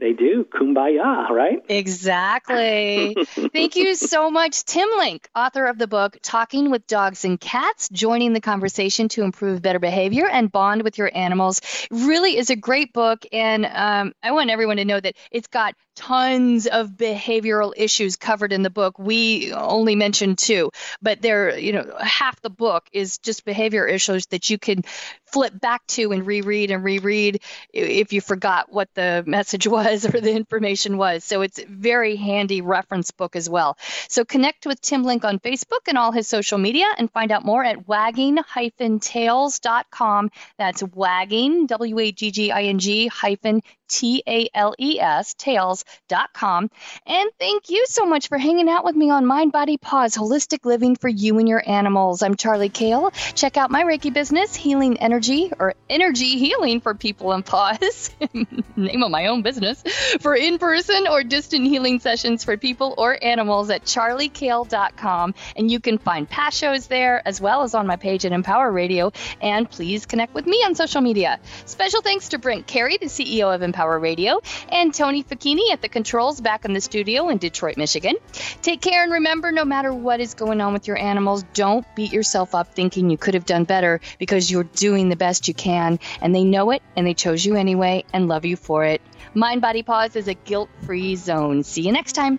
They 0.03 0.15
do. 0.15 0.45
Kumbaya, 0.45 1.31
right? 1.31 1.62
Exactly. 1.69 3.15
Thank 3.25 3.77
you 3.77 3.95
so 3.95 4.33
much, 4.33 4.65
Tim 4.65 4.88
Link, 4.99 5.29
author 5.33 5.67
of 5.67 5.79
the 5.79 5.87
book 5.87 6.19
Talking 6.21 6.73
with 6.73 6.88
Dogs 6.88 7.25
and 7.25 7.38
Cats, 7.38 7.88
joining 7.88 8.33
the 8.33 8.41
conversation 8.41 9.07
to 9.11 9.23
improve 9.23 9.62
better 9.62 9.79
behavior 9.79 10.27
and 10.29 10.51
bond 10.51 10.83
with 10.83 10.99
your 10.99 11.09
animals. 11.15 11.61
Really 11.93 12.37
is 12.37 12.51
a 12.51 12.57
great 12.57 12.93
book. 12.93 13.25
And 13.33 13.65
um, 13.65 14.12
I 14.25 14.33
want 14.33 14.51
everyone 14.51 14.79
to 14.79 14.85
know 14.85 14.99
that 14.99 15.15
it's 15.31 15.47
got 15.47 15.77
tons 15.94 16.66
of 16.66 16.90
behavioral 16.90 17.72
issues 17.76 18.16
covered 18.16 18.52
in 18.52 18.62
the 18.62 18.70
book. 18.70 18.98
We 18.98 19.52
only 19.52 19.94
mentioned 19.94 20.38
two, 20.38 20.70
but 21.00 21.22
there, 21.22 21.57
you 21.59 21.72
know, 21.72 21.96
half 22.00 22.40
the 22.42 22.50
book 22.50 22.88
is 22.92 23.18
just 23.18 23.44
behavior 23.44 23.87
issues 23.87 24.26
that 24.26 24.50
you 24.50 24.59
can 24.59 24.83
flip 25.26 25.59
back 25.59 25.87
to 25.87 26.12
and 26.12 26.26
reread 26.26 26.70
and 26.70 26.85
reread 26.85 27.40
if 27.72 28.12
you 28.12 28.20
forgot 28.20 28.70
what 28.70 28.88
the 28.94 29.24
message 29.26 29.66
was 29.66 30.05
or 30.07 30.20
the 30.20 30.33
information 30.33 30.98
was. 30.98 31.24
So 31.24 31.40
it's 31.42 31.59
a 31.59 31.66
very 31.66 32.16
handy 32.16 32.61
reference 32.61 33.11
book 33.11 33.35
as 33.37 33.48
well. 33.48 33.78
So 34.09 34.24
connect 34.24 34.66
with 34.66 34.81
Tim 34.81 35.05
Link 35.05 35.24
on 35.24 35.38
Facebook 35.38 35.87
and 35.88 35.98
all 35.98 36.12
his 36.12 36.28
social 36.28 36.59
media 36.59 36.87
and 36.98 37.11
find 37.11 37.33
out 37.33 37.44
more 37.44 37.64
at 37.64 37.88
wagging-tales.com. 37.88 40.31
That's 40.59 40.83
wagging, 40.83 41.66
W-A-G-G-I-N-G 41.66 43.07
hyphen 43.09 43.62
T 43.92 44.22
A 44.26 44.48
L 44.55 44.74
E 44.78 44.98
S, 44.98 45.35
tales.com. 45.35 46.70
And 47.07 47.31
thank 47.38 47.68
you 47.68 47.85
so 47.87 48.07
much 48.07 48.28
for 48.28 48.38
hanging 48.38 48.70
out 48.70 48.87
with 48.87 48.96
me 48.96 49.11
on 49.11 49.26
Mind, 49.26 49.52
Body, 49.52 49.76
Paws, 49.76 50.16
Holistic 50.16 50.64
Living 50.64 50.96
for 50.96 51.09
You 51.09 51.38
and 51.38 51.46
Your 51.46 51.62
Animals. 51.64 52.22
I'm 52.22 52.35
Charly 52.35 52.72
Kayle. 52.72 53.11
Check 53.35 53.59
out 53.59 53.70
my 53.70 53.85
Reiki 53.85 54.11
business, 54.11 54.55
Healing 54.55 54.96
Energy, 54.98 55.52
or 55.59 55.74
Energy 55.90 56.38
Healing 56.38 56.81
for 56.81 56.94
People 56.94 57.33
and 57.33 57.44
Paws. 57.44 58.11
Name 58.76 59.02
of 59.02 59.11
my 59.11 59.26
own 59.26 59.42
business. 59.42 59.83
For 60.20 60.35
in 60.35 60.59
person 60.59 61.07
or 61.07 61.22
distant 61.22 61.66
healing 61.66 62.00
sessions 62.00 62.44
for 62.44 62.57
people 62.57 62.94
or 62.96 63.18
animals 63.22 63.68
at 63.68 63.85
charlykayle.com. 63.85 65.35
And 65.55 65.70
you 65.70 65.81
can 65.81 65.98
find 65.98 66.26
past 66.26 66.57
shows 66.57 66.87
there 66.87 67.20
as 67.28 67.42
well 67.42 67.62
as 67.62 67.74
on 67.74 67.87
my 67.87 67.96
page 67.96 68.24
at 68.24 68.33
Empower 68.33 68.72
Radio. 68.72 69.12
And 69.42 69.70
please 69.70 70.07
connect 70.07 70.33
with 70.33 70.46
me 70.46 70.57
on 70.64 70.74
social 70.74 71.02
media. 71.02 71.40
Special 71.66 72.00
thanks 72.00 72.31
to 72.31 72.38
Brent 72.38 72.66
Carey, 72.66 72.96
the 72.96 73.07
CEO 73.07 73.55
of 73.55 73.61
Empower. 73.61 73.82
Power 73.83 73.99
Radio, 73.99 74.40
and 74.68 74.95
Tony 74.95 75.25
Facchini 75.25 75.73
at 75.73 75.83
the 75.83 75.88
controls 75.88 76.40
back 76.40 76.64
in 76.64 76.73
the 76.73 76.81
studio 76.81 77.31
in 77.31 77.38
Detroit, 77.38 77.77
Michigan. 77.77 78.14
Take 78.62 78.81
care 78.81 79.03
and 79.03 79.11
remember 79.11 79.51
no 79.51 79.64
matter 79.64 79.92
what 79.92 80.21
is 80.21 80.35
going 80.35 80.61
on 80.61 80.73
with 80.73 80.87
your 80.87 80.97
animals, 80.97 81.42
don't 81.53 81.85
beat 81.97 82.12
yourself 82.12 82.55
up 82.55 82.77
thinking 82.77 83.11
you 83.11 83.18
could 83.18 83.35
have 83.35 83.45
done 83.45 83.64
better 83.64 84.01
because 84.21 84.49
you're 84.49 84.62
doing 84.62 85.09
the 85.09 85.16
best 85.16 85.49
you 85.49 85.55
can, 85.55 85.99
and 86.21 86.33
they 86.33 86.45
know 86.45 86.71
it 86.71 86.81
and 86.95 87.05
they 87.05 87.14
chose 87.14 87.45
you 87.45 87.57
anyway 87.57 88.05
and 88.12 88.29
love 88.29 88.45
you 88.45 88.55
for 88.55 88.85
it. 88.85 89.03
Mind 89.35 89.61
Body 89.61 89.83
Paws 89.83 90.14
is 90.14 90.29
a 90.29 90.35
guilt 90.35 90.68
free 90.83 91.16
zone. 91.16 91.64
See 91.64 91.83
you 91.83 91.90
next 91.90 92.12
time. 92.12 92.38